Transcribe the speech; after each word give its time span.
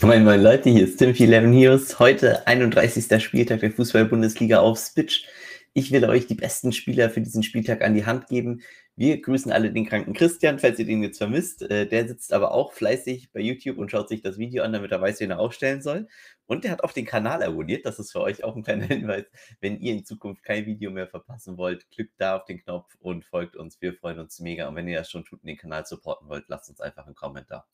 Moin 0.00 0.24
moin 0.24 0.42
Leute, 0.42 0.70
hier 0.70 0.84
ist 0.84 0.96
Timothy 0.96 1.24
Eleven. 1.24 1.54
Heute 1.98 2.46
31. 2.46 3.22
Spieltag 3.22 3.60
der 3.60 3.70
Fußball-Bundesliga 3.70 4.58
auf 4.58 4.78
Spitch. 4.78 5.24
Ich 5.72 5.92
will 5.92 6.04
euch 6.04 6.26
die 6.26 6.34
besten 6.34 6.72
Spieler 6.72 7.10
für 7.10 7.20
diesen 7.20 7.42
Spieltag 7.44 7.82
an 7.82 7.94
die 7.94 8.04
Hand 8.04 8.26
geben. 8.26 8.62
Wir 8.96 9.20
grüßen 9.22 9.52
alle 9.52 9.72
den 9.72 9.86
kranken 9.86 10.12
Christian, 10.12 10.58
falls 10.58 10.78
ihr 10.78 10.84
den 10.84 11.02
jetzt 11.02 11.18
vermisst. 11.18 11.62
Äh, 11.62 11.86
der 11.86 12.08
sitzt 12.08 12.32
aber 12.32 12.52
auch 12.52 12.72
fleißig 12.72 13.32
bei 13.32 13.40
YouTube 13.40 13.78
und 13.78 13.90
schaut 13.90 14.08
sich 14.08 14.20
das 14.20 14.36
Video 14.36 14.64
an, 14.64 14.72
damit 14.72 14.90
er 14.92 15.00
weiß, 15.00 15.20
wen 15.20 15.30
er 15.30 15.38
aufstellen 15.38 15.80
soll. 15.80 16.08
Und 16.46 16.64
der 16.64 16.72
hat 16.72 16.84
auch 16.84 16.92
den 16.92 17.06
Kanal 17.06 17.42
abonniert. 17.42 17.86
Das 17.86 17.98
ist 17.98 18.12
für 18.12 18.20
euch 18.20 18.44
auch 18.44 18.56
ein 18.56 18.64
kleiner 18.64 18.86
Hinweis. 18.88 19.24
Wenn 19.60 19.80
ihr 19.80 19.92
in 19.94 20.04
Zukunft 20.04 20.42
kein 20.42 20.66
Video 20.66 20.90
mehr 20.90 21.06
verpassen 21.06 21.56
wollt, 21.56 21.88
klickt 21.90 22.14
da 22.18 22.36
auf 22.36 22.44
den 22.44 22.60
Knopf 22.62 22.94
und 22.98 23.24
folgt 23.24 23.56
uns. 23.56 23.80
Wir 23.80 23.94
freuen 23.94 24.18
uns 24.18 24.40
mega. 24.40 24.68
Und 24.68 24.76
wenn 24.76 24.88
ihr 24.88 24.98
das 24.98 25.10
schon 25.10 25.24
tut 25.24 25.40
und 25.40 25.48
den 25.48 25.56
Kanal 25.56 25.86
supporten 25.86 26.28
wollt, 26.28 26.44
lasst 26.48 26.68
uns 26.68 26.80
einfach 26.80 27.06
einen 27.06 27.14
Kommentar. 27.14 27.66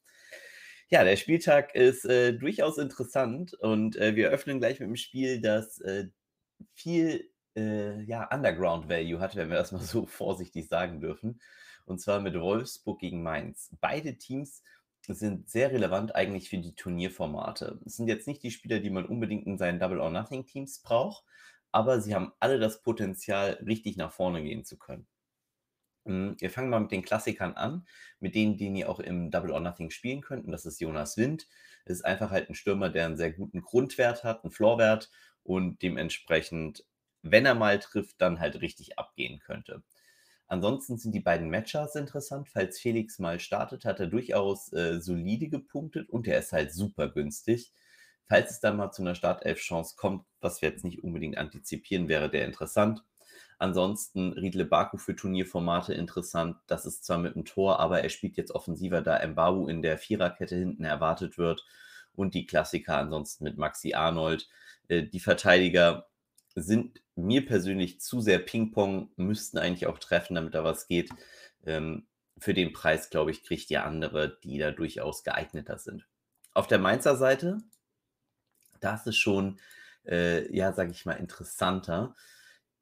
Ja, 0.93 1.05
der 1.05 1.17
Spieltag 1.17 1.75
ist 1.77 2.05
äh, 2.05 2.33
durchaus 2.33 2.77
interessant 2.77 3.55
und 3.55 3.95
äh, 3.97 4.17
wir 4.17 4.31
öffnen 4.31 4.59
gleich 4.59 4.81
mit 4.81 4.89
dem 4.89 4.97
Spiel, 4.97 5.41
das 5.41 5.79
äh, 5.81 6.09
viel 6.75 7.31
äh, 7.57 8.03
ja, 8.03 8.29
Underground 8.35 8.89
Value 8.89 9.21
hat, 9.21 9.37
wenn 9.37 9.51
wir 9.51 9.59
das 9.59 9.71
mal 9.73 9.81
so 9.83 10.07
vorsichtig 10.09 10.69
sagen 10.69 11.01
dürfen. 11.01 11.41
Und 11.85 12.01
zwar 12.01 12.21
mit 12.21 12.35
Wolfsburg 12.35 13.01
gegen 13.01 13.23
Mainz. 13.23 13.71
Beide 13.81 14.17
Teams 14.19 14.63
sind 15.07 15.49
sehr 15.49 15.71
relevant 15.73 16.15
eigentlich 16.17 16.49
für 16.51 16.59
die 16.59 16.75
Turnierformate. 16.75 17.81
Es 17.87 17.97
sind 17.97 18.09
jetzt 18.09 18.27
nicht 18.27 18.43
die 18.43 18.51
Spieler, 18.51 18.81
die 18.81 18.91
man 18.91 19.07
unbedingt 19.07 19.47
in 19.47 19.59
seinen 19.59 19.79
Double 19.81 20.01
or 20.01 20.11
Nothing 20.11 20.47
Teams 20.47 20.81
braucht, 20.81 21.25
aber 21.73 22.01
sie 22.01 22.15
haben 22.17 22.33
alle 22.41 22.59
das 22.59 22.83
Potenzial, 22.83 23.63
richtig 23.67 23.97
nach 23.97 24.13
vorne 24.13 24.43
gehen 24.43 24.65
zu 24.65 24.77
können. 24.77 25.07
Hm, 26.07 26.37
wir 26.39 26.51
fangen 26.51 26.71
mal 26.71 26.81
mit 26.81 26.93
den 26.93 27.03
Klassikern 27.03 27.55
an, 27.55 27.87
mit 28.21 28.35
denen, 28.35 28.57
den 28.57 28.77
ihr 28.77 28.89
auch 28.89 29.01
im 29.01 29.31
Double 29.31 29.51
or 29.53 29.61
Nothing 29.61 29.91
spielen 29.91 30.21
könnt. 30.23 30.47
Und 30.47 30.53
das 30.53 30.67
ist 30.67 30.81
Jonas 30.81 31.17
Wind. 31.17 31.47
Das 31.85 31.99
ist 31.99 32.05
einfach 32.05 32.31
halt 32.31 32.49
ein 32.49 32.55
Stürmer, 32.55 32.91
der 32.91 33.07
einen 33.07 33.17
sehr 33.17 33.33
guten 33.33 33.61
Grundwert 33.63 34.25
hat, 34.25 34.45
einen 34.45 34.53
Floorwert 34.53 35.11
und 35.43 35.83
dementsprechend, 35.83 36.85
wenn 37.23 37.47
er 37.47 37.55
mal 37.55 37.79
trifft, 37.79 38.21
dann 38.21 38.41
halt 38.41 38.61
richtig 38.61 38.99
abgehen 38.99 39.41
könnte. 39.41 39.83
Ansonsten 40.49 40.99
sind 40.99 41.15
die 41.15 41.21
beiden 41.21 41.49
Matchers 41.51 41.95
interessant. 41.95 42.49
Falls 42.49 42.79
Felix 42.81 43.19
mal 43.19 43.41
startet, 43.41 43.85
hat 43.85 44.01
er 44.01 44.09
durchaus 44.09 44.73
äh, 44.73 45.01
solide 45.01 45.49
gepunktet 45.49 46.11
und 46.11 46.27
er 46.27 46.41
ist 46.41 46.53
halt 46.53 46.73
super 46.75 47.09
günstig. 47.09 47.73
Falls 48.29 48.51
es 48.51 48.61
dann 48.61 48.77
mal 48.77 48.91
zu 48.93 49.03
einer 49.03 49.15
Startelf-Chance 49.15 49.97
kommt, 49.97 50.25
was 50.41 50.61
wir 50.63 50.71
jetzt 50.71 50.85
nicht 50.85 51.03
unbedingt 51.05 51.39
antizipieren, 51.39 52.09
wäre 52.09 52.31
der 52.31 52.47
interessant. 52.47 53.05
Ansonsten 53.59 54.33
Riedle 54.33 54.65
Baku 54.65 54.97
für 54.97 55.15
Turnierformate 55.15 55.93
interessant. 55.93 56.57
Das 56.67 56.87
ist 56.87 57.05
zwar 57.05 57.19
mit 57.19 57.35
dem 57.35 57.45
Tor, 57.45 57.79
aber 57.81 58.03
er 58.03 58.09
spielt 58.09 58.37
jetzt 58.37 58.53
offensiver, 58.53 59.03
da 59.03 59.27
Mbabu 59.27 59.69
in 59.69 59.83
der 59.83 59.99
Viererkette 59.99 60.57
hinten 60.57 60.85
erwartet 60.85 61.37
wird. 61.37 61.65
Und 62.15 62.35
die 62.35 62.47
Klassiker 62.47 62.97
ansonsten 62.97 63.45
mit 63.45 63.59
Maxi 63.59 63.95
Arnold. 63.95 64.49
Äh, 64.89 65.05
die 65.05 65.21
Verteidiger 65.21 66.09
sind 66.55 67.01
mir 67.15 67.45
persönlich 67.47 68.01
zu 68.01 68.21
sehr 68.21 68.39
Ping-Pong, 68.39 69.11
müssten 69.17 69.59
eigentlich 69.59 69.87
auch 69.87 69.99
treffen, 69.99 70.35
damit 70.35 70.55
da 70.55 70.65
was 70.65 70.87
geht. 70.87 71.11
Ähm, 71.65 72.07
für 72.39 72.55
den 72.55 72.73
Preis, 72.73 73.11
glaube 73.11 73.31
ich, 73.31 73.45
kriegt 73.45 73.71
ihr 73.71 73.85
andere, 73.85 74.39
die 74.43 74.59
da 74.59 74.71
durchaus 74.71 75.23
geeigneter 75.23 75.79
sind. 75.79 76.07
Auf 76.55 76.67
der 76.67 76.79
Mainzer 76.79 77.17
Seite, 77.17 77.59
da 78.81 78.95
ist 79.05 79.17
schon, 79.17 79.61
äh, 80.07 80.51
ja, 80.55 80.73
sage 80.73 80.91
ich 80.91 81.05
mal, 81.05 81.15
interessanter 81.15 82.15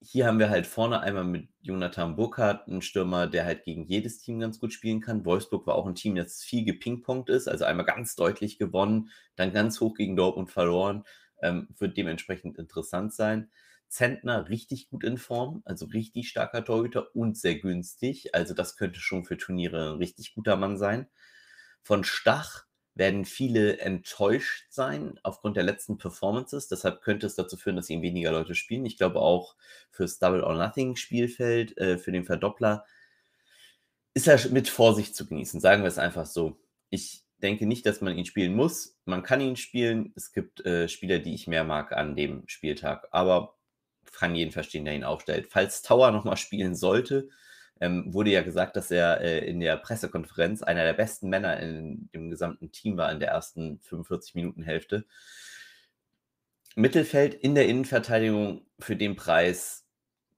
hier 0.00 0.26
haben 0.26 0.38
wir 0.38 0.50
halt 0.50 0.66
vorne 0.66 1.00
einmal 1.00 1.24
mit 1.24 1.48
Jonathan 1.60 2.14
Burkhardt 2.16 2.68
einen 2.68 2.82
Stürmer, 2.82 3.26
der 3.26 3.44
halt 3.44 3.64
gegen 3.64 3.84
jedes 3.84 4.20
Team 4.20 4.38
ganz 4.38 4.60
gut 4.60 4.72
spielen 4.72 5.00
kann. 5.00 5.24
Wolfsburg 5.24 5.66
war 5.66 5.74
auch 5.74 5.86
ein 5.86 5.96
Team, 5.96 6.14
das 6.14 6.42
viel 6.42 6.64
gepingpongt 6.64 7.28
ist, 7.28 7.48
also 7.48 7.64
einmal 7.64 7.86
ganz 7.86 8.14
deutlich 8.14 8.58
gewonnen, 8.58 9.10
dann 9.36 9.52
ganz 9.52 9.80
hoch 9.80 9.94
gegen 9.94 10.16
Dortmund 10.16 10.50
verloren. 10.50 11.04
Ähm, 11.42 11.68
wird 11.78 11.96
dementsprechend 11.96 12.58
interessant 12.58 13.12
sein. 13.12 13.50
Zentner 13.88 14.48
richtig 14.48 14.88
gut 14.88 15.04
in 15.04 15.18
Form, 15.18 15.62
also 15.64 15.86
richtig 15.86 16.28
starker 16.28 16.64
Torhüter 16.64 17.14
und 17.14 17.36
sehr 17.38 17.58
günstig. 17.58 18.34
Also 18.34 18.54
das 18.54 18.76
könnte 18.76 19.00
schon 19.00 19.24
für 19.24 19.36
Turniere 19.36 19.92
ein 19.92 19.98
richtig 19.98 20.34
guter 20.34 20.56
Mann 20.56 20.76
sein. 20.76 21.08
Von 21.82 22.04
Stach 22.04 22.67
werden 22.98 23.24
viele 23.24 23.78
enttäuscht 23.78 24.66
sein 24.70 25.18
aufgrund 25.22 25.56
der 25.56 25.62
letzten 25.62 25.98
Performances. 25.98 26.68
Deshalb 26.68 27.00
könnte 27.00 27.26
es 27.26 27.36
dazu 27.36 27.56
führen, 27.56 27.76
dass 27.76 27.88
ihn 27.88 28.02
weniger 28.02 28.32
Leute 28.32 28.54
spielen. 28.54 28.84
Ich 28.84 28.98
glaube 28.98 29.20
auch 29.20 29.56
fürs 29.90 30.18
Double 30.18 30.42
or 30.42 30.54
Nothing 30.54 30.96
Spielfeld, 30.96 31.78
äh, 31.78 31.96
für 31.96 32.12
den 32.12 32.24
Verdoppler, 32.24 32.84
ist 34.14 34.26
er 34.26 34.50
mit 34.50 34.68
Vorsicht 34.68 35.14
zu 35.14 35.26
genießen. 35.26 35.60
Sagen 35.60 35.82
wir 35.82 35.88
es 35.88 35.98
einfach 35.98 36.26
so. 36.26 36.58
Ich 36.90 37.22
denke 37.40 37.66
nicht, 37.66 37.86
dass 37.86 38.00
man 38.00 38.18
ihn 38.18 38.26
spielen 38.26 38.54
muss. 38.54 38.98
Man 39.04 39.22
kann 39.22 39.40
ihn 39.40 39.56
spielen. 39.56 40.12
Es 40.16 40.32
gibt 40.32 40.66
äh, 40.66 40.88
Spieler, 40.88 41.20
die 41.20 41.34
ich 41.34 41.46
mehr 41.46 41.64
mag 41.64 41.92
an 41.92 42.16
dem 42.16 42.42
Spieltag. 42.48 43.06
Aber 43.12 43.54
kann 44.12 44.34
jeden 44.34 44.50
verstehen, 44.50 44.84
der 44.84 44.94
ihn 44.94 45.04
aufstellt. 45.04 45.46
Falls 45.50 45.82
Tower 45.82 46.10
nochmal 46.10 46.36
spielen 46.36 46.74
sollte, 46.74 47.28
ähm, 47.80 48.12
wurde 48.12 48.30
ja 48.30 48.42
gesagt, 48.42 48.76
dass 48.76 48.90
er 48.90 49.20
äh, 49.20 49.46
in 49.46 49.60
der 49.60 49.76
Pressekonferenz 49.76 50.62
einer 50.62 50.84
der 50.84 50.94
besten 50.94 51.28
Männer 51.28 51.58
in 51.60 52.08
dem 52.12 52.30
gesamten 52.30 52.72
Team 52.72 52.96
war 52.96 53.10
in 53.12 53.20
der 53.20 53.28
ersten 53.28 53.80
45 53.80 54.34
Minuten 54.34 54.62
Hälfte. 54.62 55.04
Mittelfeld 56.74 57.34
in 57.34 57.54
der 57.54 57.66
Innenverteidigung 57.66 58.66
für 58.78 58.96
den 58.96 59.16
Preis, 59.16 59.86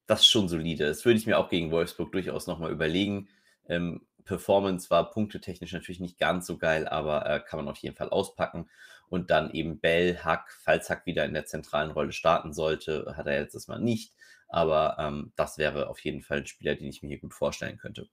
das 0.07 0.21
ist 0.21 0.29
schon 0.29 0.49
solide. 0.49 0.87
Das 0.87 1.05
würde 1.05 1.19
ich 1.19 1.27
mir 1.27 1.39
auch 1.39 1.51
gegen 1.51 1.71
Wolfsburg 1.71 2.13
durchaus 2.13 2.47
nochmal 2.47 2.73
überlegen. 2.73 3.29
Ähm, 3.69 4.07
Performance 4.25 4.91
war 4.91 5.11
punktetechnisch 5.11 5.73
natürlich 5.73 6.01
nicht 6.01 6.19
ganz 6.19 6.47
so 6.47 6.57
geil, 6.57 6.87
aber 6.89 7.27
äh, 7.27 7.41
kann 7.41 7.59
man 7.59 7.69
auf 7.69 7.79
jeden 7.79 7.97
Fall 7.97 8.11
auspacken. 8.11 8.71
Und 9.09 9.31
dann 9.31 9.51
eben 9.51 9.81
Bell, 9.81 10.19
Hack, 10.19 10.53
falls 10.63 10.89
Hack 10.89 11.05
wieder 11.05 11.25
in 11.25 11.35
der 11.35 11.47
zentralen 11.47 11.91
Rolle 11.91 12.13
starten 12.13 12.53
sollte, 12.53 13.15
hat 13.17 13.27
er 13.27 13.41
jetzt 13.41 13.55
das 13.55 13.67
mal 13.67 13.81
nicht. 13.81 14.15
Aber 14.51 14.97
ähm, 14.99 15.33
das 15.37 15.59
wäre 15.59 15.89
auf 15.89 16.01
jeden 16.01 16.23
Fall 16.23 16.39
ein 16.39 16.47
Spieler, 16.47 16.75
den 16.75 16.89
ich 16.89 17.03
mir 17.03 17.09
hier 17.09 17.21
gut 17.21 17.35
vorstellen 17.35 17.79
könnte. 17.79 18.09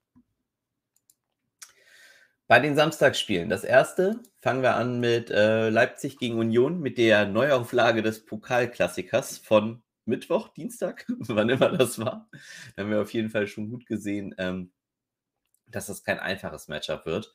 Bei 2.47 2.59
den 2.61 2.75
Samstagsspielen. 2.75 3.49
Das 3.49 3.65
erste 3.65 4.21
fangen 4.39 4.61
wir 4.61 4.75
an 4.75 5.01
mit 5.01 5.29
äh, 5.31 5.69
Leipzig 5.69 6.17
gegen 6.17 6.39
Union, 6.39 6.79
mit 6.79 6.97
der 6.97 7.25
Neuauflage 7.25 8.01
des 8.01 8.25
Pokalklassikers 8.25 9.39
von 9.39 9.83
Mittwoch, 10.05 10.47
Dienstag, 10.49 11.05
wann 11.17 11.49
immer 11.49 11.75
das 11.75 11.99
war. 11.99 12.29
Da 12.75 12.83
haben 12.83 12.91
wir 12.91 13.01
auf 13.01 13.13
jeden 13.13 13.31
Fall 13.31 13.47
schon 13.47 13.69
gut 13.69 13.85
gesehen, 13.85 14.33
ähm, 14.37 14.71
dass 15.65 15.87
das 15.87 16.03
kein 16.03 16.19
einfaches 16.19 16.69
Matchup 16.69 17.05
wird. 17.05 17.33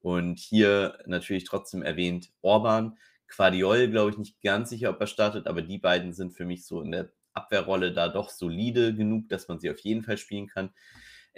Und 0.00 0.38
hier 0.38 0.98
natürlich 1.06 1.44
trotzdem 1.44 1.82
erwähnt 1.82 2.30
Orban, 2.40 2.96
Quadiol, 3.26 3.88
glaube 3.88 4.12
ich, 4.12 4.18
nicht 4.18 4.40
ganz 4.42 4.70
sicher, 4.70 4.90
ob 4.90 5.00
er 5.00 5.06
startet, 5.06 5.46
aber 5.46 5.60
die 5.60 5.78
beiden 5.78 6.12
sind 6.14 6.32
für 6.32 6.44
mich 6.44 6.64
so 6.66 6.80
in 6.80 6.92
der 6.92 7.10
Abwehrrolle 7.34 7.92
da 7.92 8.08
doch 8.08 8.30
solide 8.30 8.94
genug, 8.94 9.28
dass 9.28 9.48
man 9.48 9.60
sie 9.60 9.70
auf 9.70 9.78
jeden 9.80 10.02
Fall 10.02 10.18
spielen 10.18 10.46
kann. 10.46 10.72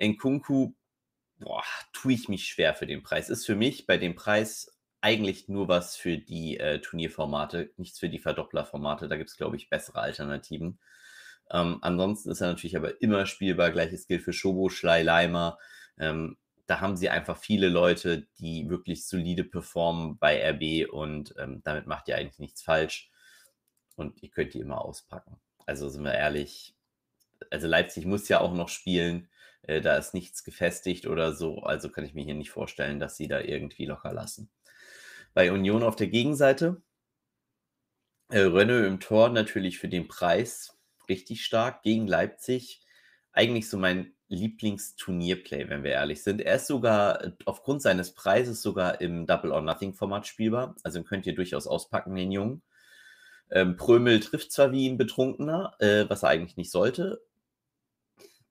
Nkunku, 0.01 0.75
boah, 1.39 1.65
tue 1.93 2.13
ich 2.13 2.29
mich 2.29 2.47
schwer 2.47 2.75
für 2.75 2.87
den 2.87 3.03
Preis. 3.03 3.31
Ist 3.31 3.47
für 3.47 3.57
mich 3.57 3.87
bei 3.87 3.99
dem 3.99 4.15
Preis 4.15 4.77
eigentlich 5.01 5.49
nur 5.49 5.69
was 5.69 5.97
für 5.97 6.19
die 6.19 6.59
äh, 6.59 6.81
Turnierformate, 6.81 7.71
nichts 7.77 7.99
für 7.99 8.09
die 8.09 8.19
Verdopplerformate. 8.19 9.09
Da 9.09 9.17
gibt 9.17 9.31
es, 9.31 9.37
glaube 9.37 9.57
ich, 9.57 9.69
bessere 9.69 10.01
Alternativen. 10.01 10.79
Ähm, 11.51 11.79
ansonsten 11.83 12.31
ist 12.31 12.41
er 12.41 12.49
natürlich 12.49 12.77
aber 12.77 13.01
immer 13.01 13.27
spielbar. 13.27 13.71
Gleiches 13.71 14.07
gilt 14.07 14.23
für 14.23 14.33
Schobo, 14.33 14.69
Schlei, 14.69 15.03
Leimer. 15.03 15.59
Ähm, 15.99 16.37
da 16.67 16.81
haben 16.81 16.97
sie 16.97 17.09
einfach 17.09 17.37
viele 17.37 17.69
Leute, 17.69 18.27
die 18.39 18.69
wirklich 18.69 19.07
solide 19.07 19.45
performen 19.45 20.19
bei 20.19 20.43
RB 20.51 20.91
und 20.93 21.35
ähm, 21.39 21.63
damit 21.63 21.87
macht 21.87 22.09
ihr 22.09 22.17
eigentlich 22.17 22.41
nichts 22.41 22.63
falsch. 22.63 23.11
Und 23.95 24.23
ihr 24.23 24.31
könnt 24.31 24.55
die 24.55 24.61
immer 24.61 24.85
auspacken. 24.85 25.41
Also 25.67 25.89
sind 25.89 26.05
wir 26.05 26.15
ehrlich, 26.15 26.75
also 27.51 27.67
Leipzig 27.67 28.07
muss 28.07 28.29
ja 28.29 28.41
auch 28.41 28.55
noch 28.55 28.69
spielen. 28.69 29.29
Äh, 29.63 29.81
da 29.81 29.97
ist 29.97 30.15
nichts 30.15 30.45
gefestigt 30.45 31.07
oder 31.07 31.35
so. 31.35 31.61
Also 31.61 31.91
kann 31.91 32.05
ich 32.05 32.15
mir 32.15 32.25
hier 32.25 32.35
nicht 32.35 32.51
vorstellen, 32.51 33.01
dass 33.01 33.17
sie 33.17 33.29
da 33.29 33.41
irgendwie 33.41 33.87
locker 33.87 34.13
lassen. 34.13 34.49
Bei 35.35 35.53
Union 35.53 35.83
auf 35.83 35.97
der 35.97 36.09
Gegenseite. 36.09 36.81
Äh, 38.31 38.41
Renault 38.41 38.87
im 38.87 39.01
Tor 39.01 39.29
natürlich 39.29 39.79
für 39.79 39.89
den 39.89 40.09
Preis 40.09 40.77
richtig 41.09 41.45
stark 41.45 41.83
gegen 41.83 42.07
Leipzig. 42.07 42.83
Eigentlich 43.33 43.69
so 43.69 43.77
mein 43.77 44.15
Lieblingsturnierplay, 44.29 45.69
wenn 45.69 45.85
wir 45.85 45.93
ehrlich 45.93 46.23
sind. 46.23 46.41
Er 46.41 46.57
ist 46.57 46.67
sogar 46.67 47.33
aufgrund 47.45 47.83
seines 47.83 48.13
Preises 48.15 48.63
sogar 48.63 49.01
im 49.01 49.27
Double 49.27 49.53
or 49.53 49.61
Nothing 49.63 49.95
Format 49.95 50.27
spielbar. 50.27 50.75
Also 50.83 51.03
könnt 51.05 51.27
ihr 51.27 51.35
durchaus 51.35 51.67
auspacken, 51.67 52.15
den 52.17 52.33
Jungen. 52.33 52.63
Ähm, 53.51 53.77
Prömel 53.77 54.21
trifft 54.21 54.53
zwar 54.53 54.73
wie 54.73 54.89
ein 54.89 54.99
Betrunkener, 54.99 55.75
äh, 55.79 56.05
was 56.09 56.23
er 56.23 56.31
eigentlich 56.31 56.57
nicht 56.57 56.71
sollte. 56.71 57.23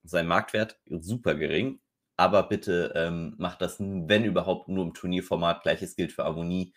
Sein 0.04 0.28
Marktwert 0.28 0.80
super 0.88 1.36
gering, 1.36 1.80
aber 2.16 2.44
bitte 2.44 2.94
ähm, 2.96 3.36
macht 3.38 3.62
das, 3.62 3.78
wenn 3.80 4.24
überhaupt, 4.24 4.68
nur 4.68 4.86
im 4.86 4.94
Turnierformat. 4.94 5.64
Gleiches 5.64 5.96
gilt 5.96 6.12
für 6.12 6.26
Avonie. 6.26 6.74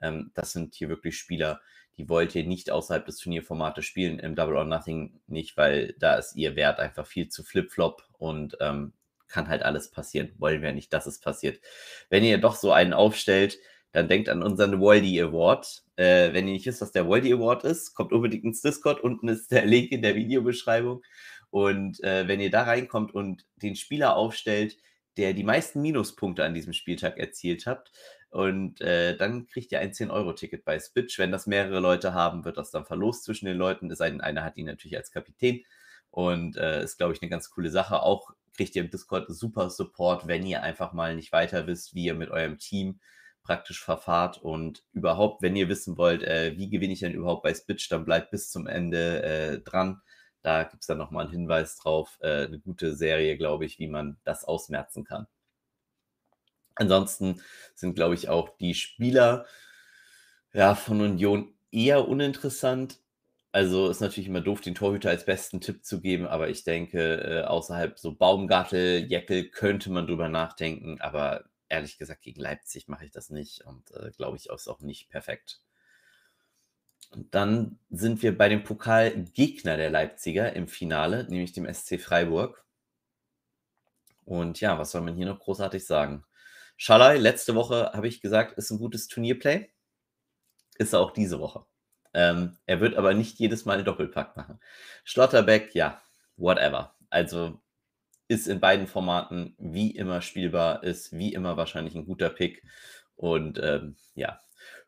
Ähm, 0.00 0.30
das 0.34 0.52
sind 0.52 0.74
hier 0.74 0.88
wirklich 0.88 1.18
Spieler, 1.18 1.60
die 1.96 2.08
wollt 2.08 2.34
ihr 2.34 2.44
nicht 2.44 2.70
außerhalb 2.70 3.04
des 3.04 3.18
Turnierformates 3.18 3.84
spielen, 3.84 4.20
im 4.20 4.36
Double 4.36 4.56
or 4.56 4.64
Nothing 4.64 5.20
nicht, 5.26 5.56
weil 5.56 5.94
da 5.98 6.14
ist 6.14 6.36
ihr 6.36 6.54
Wert 6.54 6.78
einfach 6.78 7.06
viel 7.06 7.28
zu 7.28 7.42
flip-flop 7.42 8.04
und 8.18 8.56
ähm, 8.60 8.92
kann 9.26 9.48
halt 9.48 9.62
alles 9.62 9.90
passieren. 9.90 10.32
Wollen 10.38 10.62
wir 10.62 10.72
nicht, 10.72 10.92
dass 10.92 11.06
es 11.06 11.20
passiert. 11.20 11.60
Wenn 12.08 12.24
ihr 12.24 12.38
doch 12.38 12.54
so 12.54 12.72
einen 12.72 12.92
aufstellt, 12.92 13.58
dann 13.92 14.08
denkt 14.08 14.28
an 14.28 14.42
unseren 14.42 14.80
Waldy 14.80 15.20
Award. 15.20 15.82
Äh, 15.96 16.32
wenn 16.32 16.46
ihr 16.46 16.54
nicht 16.54 16.66
wisst, 16.66 16.80
was 16.80 16.92
der 16.92 17.08
Waldy 17.08 17.32
Award 17.32 17.64
ist, 17.64 17.94
kommt 17.94 18.12
unbedingt 18.12 18.44
ins 18.44 18.60
Discord. 18.60 19.00
Unten 19.00 19.28
ist 19.28 19.50
der 19.50 19.66
Link 19.66 19.90
in 19.92 20.02
der 20.02 20.14
Videobeschreibung. 20.14 21.02
Und 21.50 22.02
äh, 22.04 22.28
wenn 22.28 22.40
ihr 22.40 22.50
da 22.50 22.64
reinkommt 22.64 23.14
und 23.14 23.46
den 23.56 23.76
Spieler 23.76 24.16
aufstellt, 24.16 24.76
der 25.16 25.32
die 25.32 25.44
meisten 25.44 25.80
Minuspunkte 25.80 26.44
an 26.44 26.54
diesem 26.54 26.72
Spieltag 26.72 27.18
erzielt 27.18 27.66
habt, 27.66 27.90
und 28.30 28.80
äh, 28.82 29.16
dann 29.16 29.46
kriegt 29.46 29.72
ihr 29.72 29.80
ein 29.80 29.92
10-Euro-Ticket 29.92 30.64
bei 30.64 30.78
Spitch. 30.78 31.18
Wenn 31.18 31.32
das 31.32 31.46
mehrere 31.46 31.80
Leute 31.80 32.12
haben, 32.12 32.44
wird 32.44 32.58
das 32.58 32.70
dann 32.70 32.84
verlost 32.84 33.24
zwischen 33.24 33.46
den 33.46 33.56
Leuten. 33.56 33.90
Es 33.90 34.00
einer 34.00 34.44
hat 34.44 34.56
ihn 34.58 34.66
natürlich 34.66 34.96
als 34.96 35.10
Kapitän. 35.10 35.64
Und 36.10 36.56
äh, 36.56 36.82
ist, 36.82 36.98
glaube 36.98 37.14
ich, 37.14 37.22
eine 37.22 37.30
ganz 37.30 37.50
coole 37.50 37.70
Sache. 37.70 38.02
Auch 38.02 38.30
kriegt 38.54 38.76
ihr 38.76 38.82
im 38.82 38.90
Discord 38.90 39.26
super 39.28 39.70
Support, 39.70 40.26
wenn 40.26 40.44
ihr 40.44 40.62
einfach 40.62 40.92
mal 40.92 41.14
nicht 41.14 41.32
weiter 41.32 41.66
wisst, 41.66 41.94
wie 41.94 42.04
ihr 42.04 42.14
mit 42.14 42.30
eurem 42.30 42.58
Team 42.58 43.00
praktisch 43.48 43.82
verfahrt 43.82 44.42
und 44.42 44.84
überhaupt, 44.92 45.40
wenn 45.40 45.56
ihr 45.56 45.70
wissen 45.70 45.96
wollt, 45.96 46.22
äh, 46.22 46.58
wie 46.58 46.68
gewinne 46.68 46.92
ich 46.92 47.00
denn 47.00 47.14
überhaupt 47.14 47.42
bei 47.42 47.54
Spitch, 47.54 47.88
dann 47.88 48.04
bleibt 48.04 48.30
bis 48.30 48.50
zum 48.50 48.66
Ende 48.66 49.22
äh, 49.22 49.60
dran. 49.60 50.02
Da 50.42 50.64
gibt 50.64 50.82
es 50.82 50.86
dann 50.86 50.98
nochmal 50.98 51.24
einen 51.24 51.32
Hinweis 51.32 51.78
drauf. 51.78 52.18
Äh, 52.20 52.44
eine 52.44 52.58
gute 52.58 52.94
Serie, 52.94 53.38
glaube 53.38 53.64
ich, 53.64 53.78
wie 53.78 53.88
man 53.88 54.18
das 54.24 54.44
ausmerzen 54.44 55.04
kann. 55.04 55.28
Ansonsten 56.74 57.40
sind, 57.74 57.94
glaube 57.94 58.16
ich, 58.16 58.28
auch 58.28 58.50
die 58.58 58.74
Spieler 58.74 59.46
ja, 60.52 60.74
von 60.74 61.00
Union 61.00 61.54
eher 61.70 62.06
uninteressant. 62.06 63.00
Also 63.50 63.88
ist 63.88 64.02
natürlich 64.02 64.28
immer 64.28 64.42
doof, 64.42 64.60
den 64.60 64.74
Torhüter 64.74 65.08
als 65.08 65.24
besten 65.24 65.62
Tipp 65.62 65.86
zu 65.86 66.02
geben, 66.02 66.26
aber 66.26 66.50
ich 66.50 66.64
denke, 66.64 67.22
äh, 67.22 67.44
außerhalb 67.44 67.98
so 67.98 68.14
Baumgartel, 68.14 69.06
Jeckel 69.06 69.48
könnte 69.48 69.90
man 69.90 70.06
drüber 70.06 70.28
nachdenken, 70.28 71.00
aber 71.00 71.44
ehrlich 71.68 71.98
gesagt, 71.98 72.22
gegen 72.22 72.40
Leipzig 72.40 72.88
mache 72.88 73.04
ich 73.04 73.10
das 73.10 73.30
nicht 73.30 73.64
und 73.64 73.90
äh, 73.92 74.10
glaube 74.16 74.36
ich 74.36 74.48
ist 74.48 74.68
auch 74.68 74.80
nicht 74.80 75.08
perfekt. 75.10 75.60
Und 77.10 77.34
dann 77.34 77.78
sind 77.90 78.22
wir 78.22 78.36
bei 78.36 78.48
dem 78.48 78.64
Pokalgegner 78.64 79.76
der 79.76 79.90
Leipziger 79.90 80.52
im 80.54 80.68
Finale, 80.68 81.24
nämlich 81.24 81.52
dem 81.52 81.72
SC 81.72 82.00
Freiburg. 82.00 82.64
Und 84.24 84.60
ja, 84.60 84.78
was 84.78 84.90
soll 84.90 85.00
man 85.00 85.16
hier 85.16 85.26
noch 85.26 85.40
großartig 85.40 85.86
sagen? 85.86 86.24
Schalai, 86.76 87.16
letzte 87.16 87.54
Woche 87.54 87.92
habe 87.94 88.08
ich 88.08 88.20
gesagt, 88.20 88.58
ist 88.58 88.70
ein 88.70 88.78
gutes 88.78 89.08
Turnierplay. 89.08 89.70
Ist 90.78 90.92
er 90.92 91.00
auch 91.00 91.12
diese 91.12 91.40
Woche. 91.40 91.64
Ähm, 92.14 92.58
er 92.66 92.80
wird 92.80 92.96
aber 92.96 93.14
nicht 93.14 93.38
jedes 93.38 93.64
Mal 93.64 93.74
einen 93.74 93.84
Doppelpack 93.84 94.36
machen. 94.36 94.60
Schlotterbeck, 95.04 95.74
ja, 95.74 96.02
whatever. 96.36 96.94
Also 97.10 97.60
ist 98.28 98.46
in 98.46 98.60
beiden 98.60 98.86
Formaten 98.86 99.54
wie 99.58 99.90
immer 99.90 100.20
spielbar, 100.20 100.84
ist 100.84 101.16
wie 101.16 101.32
immer 101.32 101.56
wahrscheinlich 101.56 101.94
ein 101.94 102.04
guter 102.04 102.28
Pick. 102.30 102.62
Und 103.16 103.58
ähm, 103.62 103.96
ja, 104.14 104.38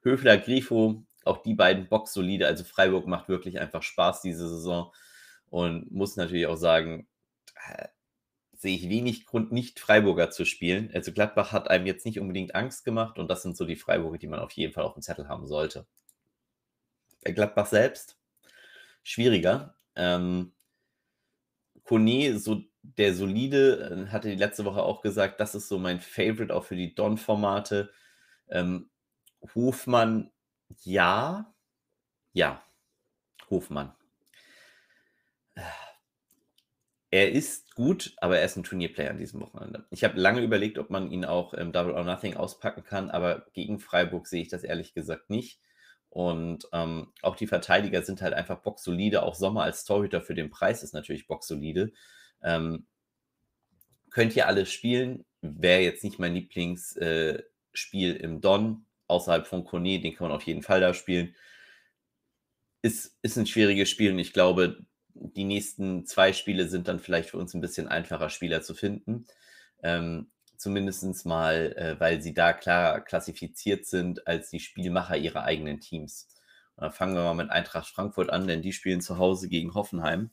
Höfler, 0.02 0.38
Grifo, 0.38 1.04
auch 1.24 1.42
die 1.42 1.54
beiden 1.54 1.88
Box 1.88 2.12
solide. 2.12 2.46
Also 2.46 2.64
Freiburg 2.64 3.06
macht 3.06 3.28
wirklich 3.28 3.58
einfach 3.58 3.82
Spaß 3.82 4.22
diese 4.22 4.48
Saison 4.48 4.92
und 5.48 5.90
muss 5.90 6.16
natürlich 6.16 6.46
auch 6.46 6.56
sagen, 6.56 7.08
äh, 7.66 7.88
sehe 8.52 8.76
ich 8.76 8.90
wenig 8.90 9.24
Grund, 9.24 9.52
nicht 9.52 9.80
Freiburger 9.80 10.30
zu 10.30 10.44
spielen. 10.44 10.90
Also 10.92 11.12
Gladbach 11.12 11.52
hat 11.52 11.70
einem 11.70 11.86
jetzt 11.86 12.04
nicht 12.04 12.20
unbedingt 12.20 12.54
Angst 12.54 12.84
gemacht 12.84 13.18
und 13.18 13.28
das 13.28 13.42
sind 13.42 13.56
so 13.56 13.64
die 13.64 13.76
Freiburger, 13.76 14.18
die 14.18 14.26
man 14.26 14.40
auf 14.40 14.52
jeden 14.52 14.74
Fall 14.74 14.84
auf 14.84 14.92
dem 14.92 15.02
Zettel 15.02 15.28
haben 15.28 15.46
sollte. 15.46 15.86
Bei 17.24 17.32
Gladbach 17.32 17.66
selbst 17.66 18.18
schwieriger. 19.02 19.74
Ähm, 19.96 20.52
Kone, 21.84 22.38
so 22.38 22.62
der 22.82 23.14
solide, 23.14 24.06
äh, 24.08 24.10
hatte 24.10 24.28
die 24.28 24.36
letzte 24.36 24.64
Woche 24.64 24.82
auch 24.82 25.02
gesagt, 25.02 25.40
das 25.40 25.54
ist 25.54 25.68
so 25.68 25.78
mein 25.78 26.00
Favorite 26.00 26.54
auch 26.54 26.64
für 26.64 26.76
die 26.76 26.94
Don-Formate. 26.94 27.90
Ähm, 28.48 28.90
Hofmann, 29.54 30.30
ja, 30.82 31.54
ja, 32.32 32.62
Hofmann. 33.50 33.94
Er 37.12 37.32
ist 37.32 37.74
gut, 37.74 38.14
aber 38.18 38.38
er 38.38 38.44
ist 38.44 38.56
ein 38.56 38.62
Turnierplayer 38.62 39.10
an 39.10 39.18
diesem 39.18 39.40
Wochenende. 39.40 39.84
Ich 39.90 40.04
habe 40.04 40.20
lange 40.20 40.42
überlegt, 40.42 40.78
ob 40.78 40.90
man 40.90 41.10
ihn 41.10 41.24
auch 41.24 41.54
im 41.54 41.72
Double 41.72 41.94
or 41.94 42.04
Nothing 42.04 42.36
auspacken 42.36 42.84
kann, 42.84 43.10
aber 43.10 43.46
gegen 43.52 43.80
Freiburg 43.80 44.28
sehe 44.28 44.42
ich 44.42 44.48
das 44.48 44.62
ehrlich 44.62 44.94
gesagt 44.94 45.28
nicht. 45.28 45.60
Und 46.08 46.68
ähm, 46.72 47.12
auch 47.22 47.36
die 47.36 47.46
Verteidiger 47.48 48.02
sind 48.02 48.22
halt 48.22 48.34
einfach 48.34 48.62
boxsolide. 48.62 49.22
Auch 49.22 49.34
Sommer 49.34 49.62
als 49.64 49.84
Torhüter 49.84 50.20
für 50.20 50.34
den 50.34 50.50
Preis 50.50 50.82
ist 50.82 50.94
natürlich 50.94 51.26
boxsolide. 51.26 51.92
Ähm, 52.42 52.86
könnt 54.10 54.36
ihr 54.36 54.46
alles 54.46 54.72
spielen. 54.72 55.24
Wäre 55.40 55.82
jetzt 55.82 56.04
nicht 56.04 56.18
mein 56.18 56.34
Lieblingsspiel 56.34 57.46
äh, 58.16 58.18
im 58.18 58.40
Don, 58.40 58.84
außerhalb 59.06 59.46
von 59.46 59.64
Kone, 59.64 60.00
den 60.00 60.14
kann 60.14 60.28
man 60.28 60.36
auf 60.36 60.44
jeden 60.44 60.62
Fall 60.62 60.80
da 60.80 60.94
spielen. 60.94 61.34
Ist, 62.82 63.18
ist 63.22 63.36
ein 63.36 63.46
schwieriges 63.46 63.90
Spiel 63.90 64.12
und 64.12 64.18
ich 64.18 64.32
glaube, 64.32 64.84
die 65.14 65.44
nächsten 65.44 66.06
zwei 66.06 66.32
Spiele 66.32 66.68
sind 66.68 66.88
dann 66.88 66.98
vielleicht 66.98 67.30
für 67.30 67.38
uns 67.38 67.54
ein 67.54 67.60
bisschen 67.60 67.88
einfacher, 67.88 68.30
Spieler 68.30 68.62
zu 68.62 68.74
finden. 68.74 69.26
Ähm, 69.82 70.30
Zumindest 70.60 71.24
mal, 71.24 71.72
äh, 71.78 71.98
weil 72.00 72.20
sie 72.20 72.34
da 72.34 72.52
klar 72.52 73.00
klassifiziert 73.00 73.86
sind 73.86 74.26
als 74.26 74.50
die 74.50 74.60
Spielmacher 74.60 75.16
ihrer 75.16 75.44
eigenen 75.44 75.80
Teams. 75.80 76.28
Und 76.76 76.82
dann 76.82 76.92
fangen 76.92 77.14
wir 77.14 77.22
mal 77.22 77.32
mit 77.32 77.48
Eintracht 77.48 77.88
Frankfurt 77.88 78.28
an, 78.28 78.46
denn 78.46 78.60
die 78.60 78.74
spielen 78.74 79.00
zu 79.00 79.16
Hause 79.16 79.48
gegen 79.48 79.72
Hoffenheim. 79.72 80.28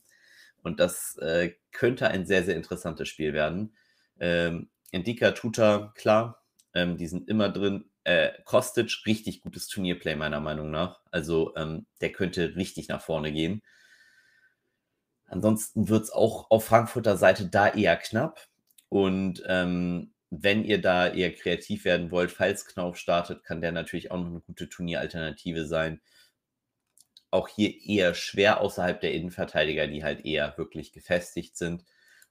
Und 0.62 0.80
das 0.80 1.16
äh, 1.18 1.54
könnte 1.72 2.08
ein 2.08 2.26
sehr, 2.26 2.44
sehr 2.44 2.56
interessantes 2.56 3.08
Spiel 3.08 3.32
werden. 3.32 3.76
Ähm, 4.20 4.70
Indika, 4.90 5.32
Tuta, 5.32 5.92
klar, 5.94 6.42
ähm, 6.74 6.96
die 6.96 7.06
sind 7.06 7.28
immer 7.28 7.48
drin. 7.48 7.90
Äh, 8.04 8.30
Kostic, 8.44 9.06
richtig 9.06 9.42
gutes 9.42 9.68
Turnierplay, 9.68 10.16
meiner 10.16 10.40
Meinung 10.40 10.70
nach. 10.70 11.00
Also 11.10 11.54
ähm, 11.56 11.86
der 12.00 12.12
könnte 12.12 12.56
richtig 12.56 12.88
nach 12.88 13.02
vorne 13.02 13.32
gehen. 13.32 13.62
Ansonsten 15.26 15.88
wird 15.88 16.04
es 16.04 16.10
auch 16.10 16.50
auf 16.50 16.64
Frankfurter 16.64 17.16
Seite 17.16 17.46
da 17.46 17.68
eher 17.68 17.96
knapp. 17.96 18.40
Und 18.88 19.42
ähm, 19.46 20.14
wenn 20.30 20.64
ihr 20.64 20.80
da 20.80 21.08
eher 21.08 21.34
kreativ 21.34 21.84
werden 21.84 22.10
wollt, 22.10 22.30
falls 22.30 22.66
Knauf 22.66 22.96
startet, 22.96 23.44
kann 23.44 23.60
der 23.60 23.72
natürlich 23.72 24.10
auch 24.10 24.18
noch 24.18 24.26
eine 24.28 24.40
gute 24.40 24.68
Turnieralternative 24.68 25.66
sein. 25.66 26.00
Auch 27.30 27.48
hier 27.48 27.74
eher 27.84 28.14
schwer 28.14 28.60
außerhalb 28.60 29.00
der 29.00 29.12
Innenverteidiger, 29.12 29.86
die 29.86 30.04
halt 30.04 30.24
eher 30.24 30.56
wirklich 30.56 30.92
gefestigt 30.92 31.56
sind. 31.56 31.84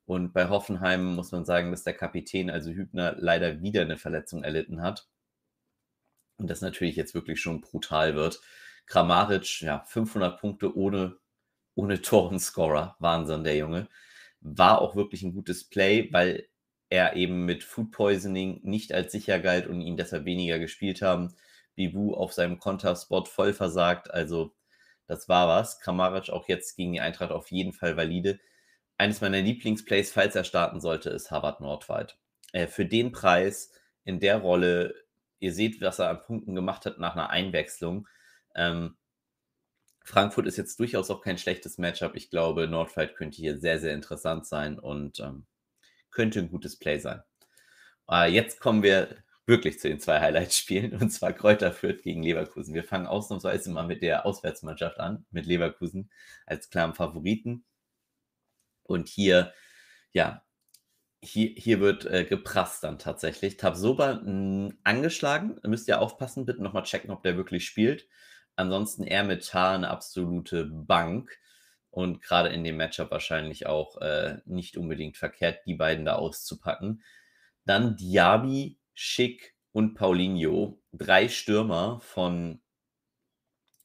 Und 0.06 0.34
bei 0.34 0.50
Hoffenheim 0.50 1.16
muss 1.16 1.32
man 1.32 1.46
sagen, 1.46 1.72
dass 1.72 1.84
der 1.84 1.94
Kapitän, 1.94 2.50
also 2.50 2.72
Hübner, 2.72 3.16
leider 3.20 3.62
wieder 3.62 3.82
eine 3.82 3.98
Verletzung 3.98 4.44
erlitten 4.44 4.82
hat. 4.82 5.08
Und 6.38 6.50
das 6.50 6.62
natürlich 6.62 6.96
jetzt 6.96 7.14
wirklich 7.14 7.42
schon 7.42 7.62
brutal 7.62 8.16
wird. 8.16 8.40
Kramaric, 8.86 9.62
ja, 9.62 9.84
500 9.88 10.40
Punkte 10.40 10.76
ohne, 10.76 11.18
ohne 11.76 12.02
Tor 12.02 12.30
und 12.30 12.40
Scorer. 12.40 12.96
Wahnsinn, 13.00 13.44
der 13.44 13.58
Junge. 13.58 13.90
War 14.40 14.82
auch 14.82 14.96
wirklich 14.96 15.24
ein 15.24 15.34
gutes 15.34 15.68
Play, 15.70 16.10
weil 16.14 16.48
er 16.90 17.16
eben 17.16 17.46
mit 17.46 17.64
Food 17.64 17.92
Poisoning 17.92 18.62
nicht 18.64 18.94
als 18.94 19.12
sicher 19.12 19.40
galt 19.40 19.68
und 19.68 19.82
ihn 19.82 19.98
deshalb 19.98 20.26
weniger 20.26 20.60
gespielt 20.60 21.02
haben. 21.02 21.36
Bibu 21.76 22.14
auf 22.14 22.34
seinem 22.34 22.60
Konterspot 22.60 23.28
voll 23.28 23.54
versagt. 23.54 24.12
Also, 24.12 24.56
das 25.08 25.30
war 25.30 25.48
was. 25.48 25.80
Kramaric 25.80 26.30
auch 26.30 26.48
jetzt 26.48 26.76
gegen 26.76 26.94
die 26.94 27.02
Eintracht 27.02 27.32
auf 27.32 27.52
jeden 27.52 27.74
Fall 27.74 27.98
valide. 27.98 28.40
Eines 28.98 29.22
meiner 29.22 29.42
Lieblingsplays, 29.42 30.12
falls 30.12 30.36
er 30.36 30.44
starten 30.44 30.80
sollte, 30.80 31.10
ist 31.10 31.32
Harvard 31.32 31.62
Nordwald. 31.62 32.18
Äh, 32.52 32.68
für 32.68 32.86
den 32.86 33.12
Preis 33.12 33.72
in 34.04 34.20
der 34.20 34.38
Rolle, 34.38 34.96
ihr 35.40 35.54
seht, 35.54 35.82
was 35.82 36.00
er 36.00 36.10
an 36.10 36.22
Punkten 36.22 36.56
gemacht 36.56 36.86
hat 36.86 37.00
nach 37.00 37.16
einer 37.16 37.30
Einwechslung. 37.30 38.08
Ähm, 38.56 38.98
Frankfurt 40.04 40.48
ist 40.48 40.58
jetzt 40.58 40.80
durchaus 40.80 41.12
auch 41.12 41.22
kein 41.22 41.38
schlechtes 41.38 41.78
Matchup. 41.78 42.16
Ich 42.16 42.30
glaube, 42.30 42.68
Nordwald 42.68 43.16
könnte 43.16 43.38
hier 43.38 43.58
sehr, 43.60 43.80
sehr 43.80 43.94
interessant 43.94 44.46
sein 44.46 44.80
und 44.80 45.20
ähm, 45.20 45.46
könnte 46.12 46.40
ein 46.40 46.50
gutes 46.50 46.78
Play 46.78 46.98
sein. 46.98 47.22
Äh, 48.10 48.32
jetzt 48.32 48.60
kommen 48.60 48.84
wir 48.84 49.18
wirklich 49.48 49.80
zu 49.80 49.88
den 49.90 50.00
zwei 50.00 50.20
Highlight-Spielen, 50.20 50.94
und 51.02 51.10
zwar 51.10 51.34
Kräuter 51.34 51.72
Fürth 51.72 52.04
gegen 52.04 52.22
Leverkusen. 52.22 52.74
Wir 52.74 52.84
fangen 52.84 53.08
ausnahmsweise 53.08 53.72
mal 53.72 53.88
mit 53.88 54.02
der 54.02 54.26
Auswärtsmannschaft 54.26 55.00
an, 55.00 55.26
mit 55.32 55.46
Leverkusen 55.46 56.12
als 56.46 56.70
klaren 56.70 56.94
Favoriten. 56.94 57.66
Und 58.84 59.10
hier, 59.10 59.54
ja, 60.14 60.44
hier, 61.22 61.50
hier 61.56 61.80
wird 61.80 62.06
äh, 62.06 62.26
geprasst 62.26 62.84
dann 62.84 63.00
tatsächlich. 63.00 63.58
Tabsoba 63.58 64.22
mh, 64.24 64.74
angeschlagen. 64.84 65.60
Müsst 65.64 65.88
ihr 65.88 66.02
aufpassen, 66.02 66.46
bitte 66.46 66.62
nochmal 66.62 66.84
checken, 66.84 67.12
ob 67.12 67.24
der 67.24 67.38
wirklich 67.38 67.66
spielt. 67.66 68.08
Ansonsten 68.56 69.04
er 69.04 69.24
mit 69.24 69.48
Tar 69.48 69.76
eine 69.76 69.90
absolute 69.90 70.66
Bank 70.66 71.38
und 71.90 72.22
gerade 72.22 72.50
in 72.50 72.64
dem 72.64 72.78
Matchup 72.78 73.12
wahrscheinlich 73.12 73.66
auch 73.66 73.98
äh, 74.02 74.38
nicht 74.46 74.78
unbedingt 74.78 75.18
verkehrt, 75.18 75.66
die 75.66 75.76
beiden 75.76 76.06
da 76.06 76.16
auszupacken. 76.16 77.04
Dann 77.66 77.98
Diaby, 77.98 78.80
Schick 79.00 79.54
und 79.74 79.94
Paulinho. 79.94 80.82
Drei 80.92 81.30
Stürmer 81.30 82.00
von, 82.00 82.60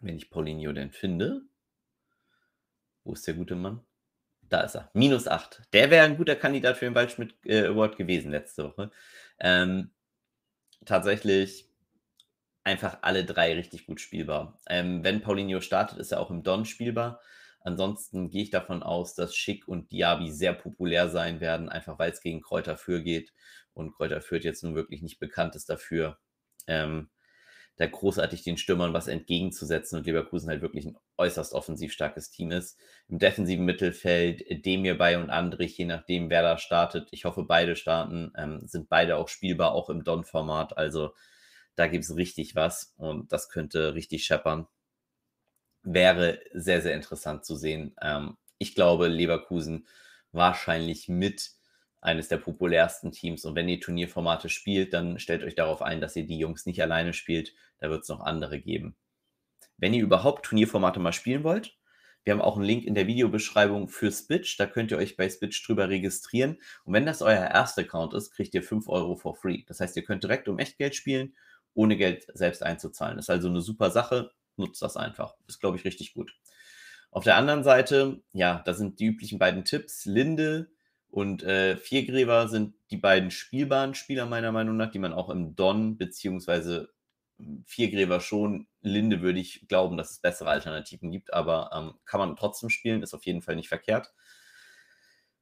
wenn 0.01 0.17
ich 0.17 0.31
Paulinho 0.31 0.73
denn 0.73 0.91
finde. 0.91 1.43
Wo 3.05 3.13
ist 3.13 3.27
der 3.27 3.35
gute 3.35 3.55
Mann? 3.55 3.85
Da 4.41 4.63
ist 4.63 4.75
er. 4.75 4.91
Minus 4.95 5.29
8. 5.29 5.65
Der 5.75 5.91
wäre 5.91 6.07
ein 6.07 6.17
guter 6.17 6.35
Kandidat 6.35 6.79
für 6.79 6.87
den 6.87 6.95
Waldschmidt 6.95 7.35
äh, 7.45 7.67
Award 7.67 7.99
gewesen 7.99 8.31
letzte 8.31 8.65
Woche. 8.65 8.91
Ähm, 9.39 9.91
tatsächlich 10.87 11.69
einfach 12.65 12.99
alle 13.03 13.27
drei 13.27 13.53
richtig 13.53 13.85
gut 13.85 14.01
spielbar. 14.01 14.59
Ähm, 14.67 15.05
wenn 15.05 15.21
Paulinho 15.21 15.61
startet, 15.61 15.99
ist 15.99 16.13
er 16.13 16.21
auch 16.21 16.31
im 16.31 16.43
Don 16.43 16.65
spielbar. 16.65 17.21
Ansonsten 17.61 18.31
gehe 18.31 18.45
ich 18.45 18.51
davon 18.51 18.83
aus, 18.83 19.15
dass 19.15 19.37
Schick 19.37 19.69
und 19.69 19.93
Diaby 19.93 20.33
sehr 20.33 20.55
populär 20.55 21.11
sein 21.11 21.41
werden, 21.41 21.69
einfach 21.69 21.99
weil 21.99 22.11
es 22.11 22.23
gegen 22.23 22.41
Kräuter 22.41 22.79
Fürth 22.79 23.05
geht. 23.05 23.35
Und 23.75 23.93
Kräuter 23.93 24.21
Fürth 24.21 24.45
jetzt 24.45 24.63
nun 24.63 24.75
wirklich 24.75 25.03
nicht 25.03 25.19
bekannt 25.19 25.55
ist 25.57 25.69
dafür, 25.71 26.19
ähm, 26.67 27.11
da 27.77 27.87
großartig 27.87 28.43
den 28.43 28.59
Stürmern 28.59 28.93
was 28.93 29.09
entgegenzusetzen 29.09 29.99
und 29.99 30.07
Leverkusen 30.07 30.51
halt 30.51 30.61
wirklich 30.61 30.85
ein 30.85 30.99
äußerst 31.17 31.55
offensiv 31.55 31.93
starkes 31.93 32.31
Team 32.31 32.51
ist. 32.51 32.79
Im 33.09 33.19
defensiven 33.19 33.65
Mittelfeld 33.65 34.65
Demir 34.65 34.99
bei 34.99 35.19
und 35.19 35.31
Andrich, 35.31 35.79
je 35.79 35.87
nachdem, 35.87 36.29
wer 36.29 36.43
da 36.43 36.59
startet. 36.59 37.09
Ich 37.13 37.25
hoffe, 37.25 37.45
beide 37.45 37.75
starten, 37.75 38.33
ähm, 38.37 38.61
sind 38.67 38.89
beide 38.89 39.17
auch 39.17 39.29
spielbar, 39.29 39.73
auch 39.73 39.89
im 39.89 40.05
Don-Format. 40.05 40.77
Also 40.77 41.15
da 41.75 41.87
gibt 41.87 42.05
es 42.05 42.17
richtig 42.17 42.55
was 42.55 42.95
und 42.99 43.33
das 43.33 43.49
könnte 43.49 43.95
richtig 43.95 44.25
scheppern. 44.25 44.67
Wäre 45.83 46.41
sehr, 46.53 46.83
sehr 46.83 46.95
interessant 46.95 47.45
zu 47.45 47.57
sehen. 47.57 47.97
Ähm, 48.03 48.37
ich 48.59 48.75
glaube, 48.75 49.09
Leverkusen 49.09 49.87
wahrscheinlich 50.31 51.09
mit 51.09 51.53
eines 52.03 52.29
der 52.29 52.37
populärsten 52.37 53.13
Teams. 53.13 53.45
Und 53.45 53.55
wenn 53.55 53.69
ihr 53.69 53.81
Turnierformate 53.81 54.49
spielt, 54.49 54.93
dann 54.93 55.19
stellt 55.19 55.45
euch 55.45 55.55
darauf 55.55 55.81
ein, 55.81 56.01
dass 56.01 56.17
ihr 56.17 56.27
die 56.27 56.37
Jungs 56.37 56.67
nicht 56.67 56.83
alleine 56.83 57.13
spielt. 57.13 57.55
Da 57.79 57.89
wird 57.89 58.03
es 58.03 58.09
noch 58.09 58.21
andere 58.21 58.61
geben. 58.61 58.97
Wenn 59.79 59.95
ihr 59.95 60.03
überhaupt 60.03 60.45
Turnierformate 60.47 61.01
mal 61.01 61.13
spielen 61.13 61.45
wollt, 61.45 61.79
wir 62.25 62.33
haben 62.33 62.41
auch 62.41 62.57
einen 62.57 62.65
Link 62.65 62.85
in 62.85 62.95
der 62.95 63.07
Videobeschreibung 63.07 63.89
für 63.89 64.11
Spitch. 64.13 64.57
Da 64.57 64.67
könnt 64.67 64.91
ihr 64.91 64.99
euch 64.99 65.17
bei 65.17 65.29
Spitch 65.29 65.65
drüber 65.67 65.89
registrieren. 65.89 66.59
Und 66.85 66.93
wenn 66.93 67.07
das 67.07 67.23
euer 67.23 67.47
erster 67.47 67.83
Account 67.83 68.15
ist, 68.15 68.33
kriegt 68.33 68.55
ihr 68.55 68.63
5 68.63 68.89
Euro 68.89 69.17
for 69.17 69.35
free. 69.37 69.63
Das 69.67 69.81
heißt, 69.81 69.97
ihr 69.97 70.05
könnt 70.05 70.25
direkt 70.25 70.49
um 70.49 70.59
Echtgeld 70.59 70.95
spielen, 70.95 71.35
ohne 71.75 71.97
Geld 71.97 72.27
selbst 72.35 72.63
einzuzahlen. 72.63 73.17
Das 73.17 73.27
ist 73.27 73.31
also 73.31 73.49
eine 73.49 73.61
super 73.61 73.91
Sache. 73.91 74.33
Nutzt 74.57 74.83
das 74.83 74.97
einfach. 74.97 75.35
Ist, 75.47 75.61
glaube 75.61 75.77
ich, 75.77 75.85
richtig 75.85 76.15
gut. 76.15 76.35
Auf 77.13 77.25
der 77.25 77.37
anderen 77.37 77.63
Seite, 77.63 78.23
ja, 78.33 78.63
da 78.65 78.75
sind 78.75 78.99
die 78.99 79.07
üblichen 79.07 79.39
beiden 79.39 79.65
Tipps. 79.65 80.05
Linde 80.05 80.72
und 81.13 81.43
äh, 81.43 81.77
Viergräber 81.77 82.49
sind 82.49 82.75
die 82.91 82.97
beiden 82.97 83.31
spielbaren 83.31 83.95
Spieler 83.95 84.25
meiner 84.25 84.51
Meinung 84.51 84.79
nach, 84.79 84.91
die 84.91 84.99
man 84.99 85.13
auch 85.13 85.29
im 85.29 85.55
Don 85.55 85.99
beziehungsweise 85.99 86.89
Viergräber 87.67 88.19
schon. 88.21 88.67
Linde 88.81 89.21
würde 89.21 89.39
ich 89.39 89.69
glauben, 89.69 89.99
dass 89.99 90.13
es 90.13 90.21
bessere 90.21 90.49
Alternativen 90.49 91.11
gibt, 91.11 91.35
aber 91.35 91.71
ähm, 91.75 92.01
kann 92.07 92.19
man 92.19 92.35
trotzdem 92.35 92.71
spielen, 92.71 93.03
ist 93.03 93.13
auf 93.13 93.27
jeden 93.27 93.43
Fall 93.43 93.57
nicht 93.57 93.69
verkehrt. 93.69 94.15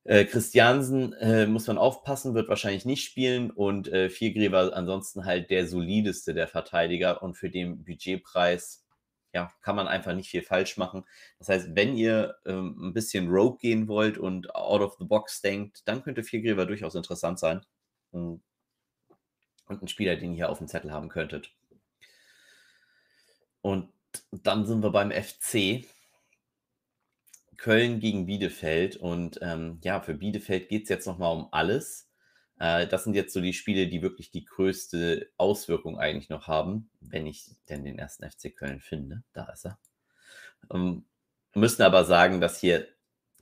Äh, 0.03 0.25
Christiansen 0.25 1.13
äh, 1.13 1.47
muss 1.47 1.69
man 1.69 1.79
aufpassen, 1.79 2.35
wird 2.35 2.49
wahrscheinlich 2.49 2.85
nicht 2.85 3.05
spielen 3.05 3.53
und 3.53 3.87
äh, 3.87 4.11
Viergräber 4.11 4.77
ansonsten 4.77 5.25
halt 5.25 5.51
der 5.51 5.69
solideste 5.69 6.35
der 6.35 6.49
Verteidiger 6.49 7.23
und 7.23 7.37
für 7.37 7.49
den 7.49 7.85
Budgetpreis 7.85 8.85
ja, 9.33 9.53
kann 9.63 9.77
man 9.77 9.89
einfach 9.89 10.15
nicht 10.15 10.31
viel 10.31 10.43
falsch 10.43 10.77
machen. 10.77 11.05
Das 11.39 11.49
heißt, 11.49 11.71
wenn 11.75 11.97
ihr 11.97 12.37
ähm, 12.47 12.89
ein 12.89 12.93
bisschen 12.93 13.29
Rogue 13.29 13.59
gehen 13.59 13.89
wollt 13.89 14.19
und 14.19 14.55
out 14.55 14.81
of 14.81 14.97
the 14.99 15.05
box 15.05 15.41
denkt, 15.41 15.87
dann 15.87 16.03
könnte 16.03 16.25
Viergräber 16.25 16.67
durchaus 16.67 16.95
interessant 16.95 17.39
sein. 17.39 17.65
Hm. 18.13 18.41
Und 19.69 19.83
ein 19.83 19.89
Spieler, 19.89 20.17
den 20.17 20.33
ihr 20.33 20.37
hier 20.37 20.51
auf 20.51 20.59
dem 20.59 20.67
Zettel 20.67 20.91
haben 20.93 21.09
könntet. 21.09 21.55
Und 23.63 23.93
dann 24.33 24.67
sind 24.67 24.83
wir 24.83 24.91
beim 24.91 25.13
FC. 25.13 25.87
Köln 27.57 28.01
gegen 28.01 28.27
Bielefeld. 28.27 28.97
Und 28.97 29.39
ähm, 29.43 29.79
ja, 29.85 30.01
für 30.01 30.15
Bielefeld 30.15 30.69
geht 30.69 30.85
es 30.85 30.89
jetzt 30.89 31.07
nochmal 31.07 31.37
um 31.37 31.49
alles. 31.53 32.10
Äh, 32.61 32.87
das 32.87 33.05
sind 33.05 33.15
jetzt 33.15 33.33
so 33.33 33.41
die 33.41 33.55
Spiele, 33.55 33.89
die 33.89 34.03
wirklich 34.03 34.31
die 34.31 34.45
größte 34.45 35.31
Auswirkung 35.39 35.99
eigentlich 35.99 36.29
noch 36.29 36.47
haben, 36.47 36.91
wenn 37.01 37.27
ich 37.27 37.47
denn 37.69 37.83
den 37.85 37.99
ersten 37.99 38.31
FC 38.31 38.55
Köln 38.55 38.81
finde. 38.81 39.25
Da 39.33 39.51
ist 39.51 39.65
er. 39.65 39.79
Ähm, 40.73 41.07
müssen 41.55 41.83
aber 41.83 42.05
sagen, 42.05 42.41
dass 42.41 42.61
hier 42.61 42.87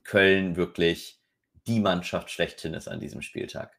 Köln 0.04 0.56
wirklich 0.56 1.20
die 1.66 1.80
Mannschaft 1.80 2.30
schlechthin 2.30 2.72
ist 2.74 2.88
an 2.88 3.00
diesem 3.00 3.20
Spieltag. 3.20 3.76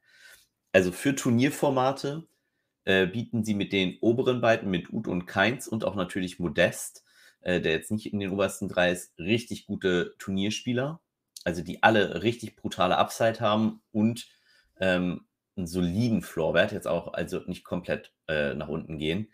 Also 0.74 0.91
für 0.91 1.15
Turnierformate 1.15 2.27
äh, 2.84 3.08
bieten 3.08 3.43
sie 3.43 3.55
mit 3.55 3.72
den 3.72 3.98
oberen 4.01 4.41
beiden, 4.41 4.69
mit 4.69 4.91
Uth 4.91 5.08
und 5.08 5.25
Keins 5.25 5.67
und 5.67 5.86
auch 5.86 5.96
natürlich 5.96 6.38
Modest, 6.38 7.03
äh, 7.41 7.62
der 7.62 7.72
jetzt 7.72 7.91
nicht 7.91 8.12
in 8.12 8.19
den 8.19 8.31
obersten 8.31 8.67
drei 8.67 8.91
ist, 8.91 9.17
richtig 9.17 9.65
gute 9.65 10.15
Turnierspieler. 10.19 11.01
Also 11.46 11.63
die 11.63 11.81
alle 11.81 12.22
richtig 12.22 12.58
brutale 12.58 12.98
Upside 12.98 13.39
haben 13.39 13.81
und 13.91 14.27
ähm, 14.79 15.25
einen 15.59 15.67
soliden 15.67 16.21
Floorwert, 16.21 16.71
jetzt 16.71 16.87
auch 16.87 17.13
also 17.13 17.39
nicht 17.45 17.63
komplett 17.63 18.13
äh, 18.27 18.53
nach 18.55 18.67
unten 18.67 18.97
gehen. 18.97 19.31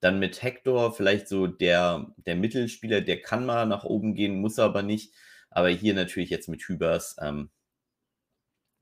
Dann 0.00 0.18
mit 0.18 0.42
Hector 0.42 0.92
vielleicht 0.94 1.28
so 1.28 1.46
der, 1.46 2.12
der 2.18 2.36
Mittelspieler, 2.36 3.00
der 3.00 3.22
kann 3.22 3.46
mal 3.46 3.66
nach 3.66 3.84
oben 3.84 4.14
gehen, 4.14 4.40
muss 4.40 4.58
aber 4.58 4.82
nicht. 4.82 5.14
Aber 5.50 5.68
hier 5.68 5.94
natürlich 5.94 6.30
jetzt 6.30 6.48
mit 6.48 6.62
Hübers. 6.62 7.16
Ähm, 7.20 7.50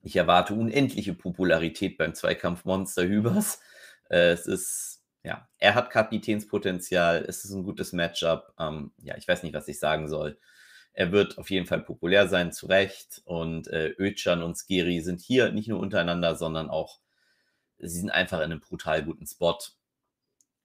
ich 0.03 0.17
erwarte 0.17 0.55
unendliche 0.55 1.15
Popularität 1.15 1.99
beim 1.99 2.15
Zweikampf 2.15 2.65
Monster 2.65 3.05
Hübers. 3.05 3.61
Äh, 4.11 4.33
es 4.33 4.47
ist, 4.47 5.03
ja, 5.23 5.49
er 5.59 5.75
hat 5.75 5.91
Kapitänspotenzial, 5.91 7.25
es 7.27 7.45
ist 7.45 7.53
ein 7.53 7.65
gutes 7.65 7.93
Matchup. 7.93 8.53
Ähm, 8.59 8.93
ja, 9.03 9.17
ich 9.17 9.27
weiß 9.27 9.43
nicht, 9.43 9.55
was 9.55 9.69
ich 9.69 9.79
sagen 9.79 10.09
soll. 10.09 10.39
Er 10.95 11.11
wird 11.11 11.39
auf 11.39 11.51
jeden 11.51 11.67
Fall 11.67 11.81
populär 11.81 12.29
sein, 12.29 12.53
zu 12.53 12.67
Recht. 12.67 13.21
Und 13.25 13.69
äh, 13.69 13.89
Öcan 13.99 14.43
und 14.43 14.57
Skiri 14.57 15.01
sind 15.01 15.21
hier 15.21 15.51
nicht 15.51 15.69
nur 15.69 15.81
untereinander, 15.81 16.37
sondern 16.37 16.71
auch, 16.71 17.01
sie 17.79 17.99
sind 17.99 18.11
einfach 18.11 18.39
in 18.39 18.45
einem 18.45 18.61
brutal 18.61 19.05
guten 19.05 19.27
Spot. 19.27 19.59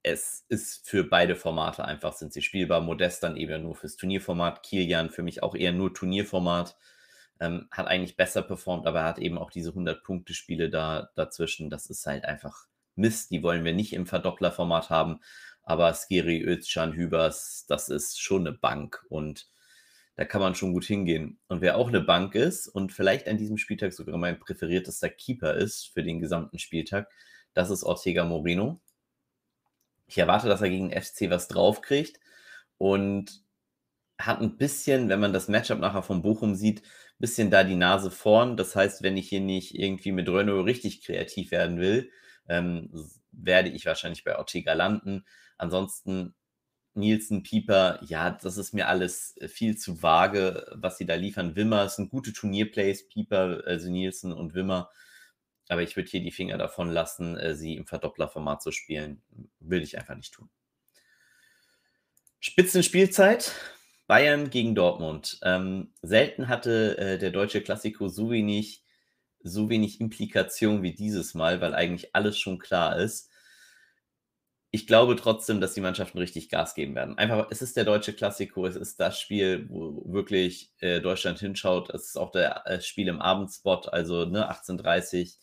Es 0.03 0.45
ist 0.47 0.87
für 0.87 1.03
beide 1.03 1.35
Formate 1.35 1.83
einfach, 1.83 2.13
sind 2.13 2.31
sie 2.31 2.43
spielbar. 2.43 2.79
Modest 2.81 3.23
dann 3.23 3.37
eben 3.37 3.63
nur 3.63 3.75
fürs 3.75 3.97
Turnierformat. 3.97 4.63
Kilian 4.63 5.09
für 5.09 5.23
mich 5.23 5.41
auch 5.41 5.55
eher 5.55 5.73
nur 5.73 5.93
Turnierformat. 5.93 6.77
Ähm, 7.39 7.67
hat 7.71 7.87
eigentlich 7.87 8.15
besser 8.15 8.43
performt, 8.43 8.85
aber 8.85 8.99
er 8.99 9.05
hat 9.05 9.19
eben 9.19 9.37
auch 9.37 9.49
diese 9.49 9.71
100-Punkte-Spiele 9.71 10.69
da 10.69 11.09
dazwischen. 11.15 11.69
Das 11.69 11.89
ist 11.89 12.05
halt 12.05 12.25
einfach 12.25 12.67
Mist. 12.95 13.31
Die 13.31 13.41
wollen 13.41 13.65
wir 13.65 13.73
nicht 13.73 13.93
im 13.93 14.05
Verdopplerformat 14.05 14.89
haben. 14.91 15.21
Aber 15.63 15.93
Skiri, 15.93 16.43
Özcan, 16.43 16.93
Hübers, 16.93 17.65
das 17.67 17.89
ist 17.89 18.21
schon 18.21 18.45
eine 18.47 18.57
Bank. 18.57 19.05
Und 19.09 19.49
da 20.19 20.25
kann 20.25 20.41
man 20.41 20.53
schon 20.53 20.73
gut 20.73 20.83
hingehen. 20.83 21.39
Und 21.47 21.61
wer 21.61 21.77
auch 21.77 21.87
eine 21.87 22.01
Bank 22.01 22.35
ist 22.35 22.67
und 22.67 22.91
vielleicht 22.91 23.29
an 23.29 23.37
diesem 23.37 23.57
Spieltag 23.57 23.93
sogar 23.93 24.17
mein 24.17 24.37
präferiertester 24.37 25.07
Keeper 25.07 25.53
ist 25.53 25.93
für 25.93 26.03
den 26.03 26.19
gesamten 26.19 26.59
Spieltag, 26.59 27.09
das 27.53 27.69
ist 27.69 27.85
Ortega 27.85 28.25
Moreno. 28.25 28.81
Ich 30.07 30.17
erwarte, 30.17 30.49
dass 30.49 30.61
er 30.61 30.69
gegen 30.69 30.91
FC 30.91 31.29
was 31.29 31.47
draufkriegt 31.47 32.19
und 32.77 33.45
hat 34.17 34.41
ein 34.41 34.57
bisschen, 34.57 35.07
wenn 35.07 35.21
man 35.21 35.31
das 35.31 35.47
Matchup 35.47 35.79
nachher 35.79 36.03
von 36.03 36.21
Bochum 36.21 36.53
sieht, 36.53 36.81
ein 36.81 37.19
bisschen 37.19 37.49
da 37.49 37.63
die 37.63 37.77
Nase 37.77 38.11
vorn. 38.11 38.57
Das 38.57 38.75
heißt, 38.75 39.01
wenn 39.01 39.15
ich 39.15 39.29
hier 39.29 39.39
nicht 39.39 39.73
irgendwie 39.73 40.11
mit 40.11 40.27
Renault 40.27 40.65
richtig 40.65 41.01
kreativ 41.05 41.51
werden 41.51 41.79
will, 41.79 42.11
ähm, 42.49 42.91
werde 43.31 43.69
ich 43.69 43.85
wahrscheinlich 43.85 44.25
bei 44.25 44.37
Ortega 44.37 44.73
landen. 44.73 45.23
Ansonsten 45.57 46.35
Nielsen, 46.99 47.43
Pieper, 47.43 47.99
ja, 48.03 48.31
das 48.31 48.57
ist 48.57 48.73
mir 48.73 48.87
alles 48.87 49.35
äh, 49.37 49.47
viel 49.47 49.77
zu 49.77 50.03
vage, 50.03 50.67
was 50.75 50.97
sie 50.97 51.05
da 51.05 51.15
liefern. 51.15 51.55
Wimmer 51.55 51.89
sind 51.89 52.09
gute 52.09 52.33
Turnierplays, 52.33 53.07
Pieper, 53.07 53.63
also 53.65 53.89
Nielsen 53.89 54.31
und 54.31 54.53
Wimmer. 54.53 54.91
Aber 55.69 55.81
ich 55.81 55.95
würde 55.95 56.09
hier 56.09 56.21
die 56.21 56.31
Finger 56.31 56.57
davon 56.57 56.89
lassen, 56.91 57.37
äh, 57.37 57.55
sie 57.55 57.75
im 57.75 57.87
Verdopplerformat 57.87 58.61
zu 58.61 58.71
spielen. 58.71 59.21
Will 59.59 59.81
ich 59.81 59.97
einfach 59.97 60.15
nicht 60.15 60.33
tun. 60.33 60.49
Spitzenspielzeit. 62.39 63.53
Bayern 64.07 64.49
gegen 64.49 64.73
Dortmund. 64.73 65.39
Ähm, 65.43 65.93
selten 66.01 66.47
hatte 66.47 66.97
äh, 66.97 67.17
der 67.19 67.29
deutsche 67.31 67.61
Klassiko 67.61 68.07
so 68.07 68.31
wenig, 68.31 68.83
so 69.43 69.69
wenig 69.69 70.01
Implikation 70.01 70.81
wie 70.81 70.93
dieses 70.93 71.35
Mal, 71.35 71.61
weil 71.61 71.75
eigentlich 71.75 72.15
alles 72.15 72.39
schon 72.39 72.57
klar 72.57 72.97
ist 72.97 73.28
ich 74.71 74.85
glaube 74.85 75.15
trotzdem, 75.15 75.61
dass 75.61 75.73
die 75.73 75.81
Mannschaften 75.81 76.19
richtig 76.19 76.49
Gas 76.49 76.75
geben 76.75 76.93
werden. 76.93 77.17
Einfach, 77.17 77.47
es 77.49 77.61
ist 77.61 77.75
der 77.75 77.85
deutsche 77.85 78.13
Klassiko, 78.13 78.67
es 78.67 78.75
ist 78.75 78.99
das 78.99 79.19
Spiel, 79.19 79.67
wo 79.69 80.03
wirklich 80.05 80.73
äh, 80.79 81.01
Deutschland 81.01 81.39
hinschaut. 81.39 81.89
Es 81.89 82.09
ist 82.09 82.17
auch 82.17 82.31
das 82.31 82.65
äh, 82.65 82.81
Spiel 82.81 83.07
im 83.07 83.19
Abendspot, 83.21 83.91
also 83.91 84.25
ne, 84.25 84.51
18.30 84.51 85.37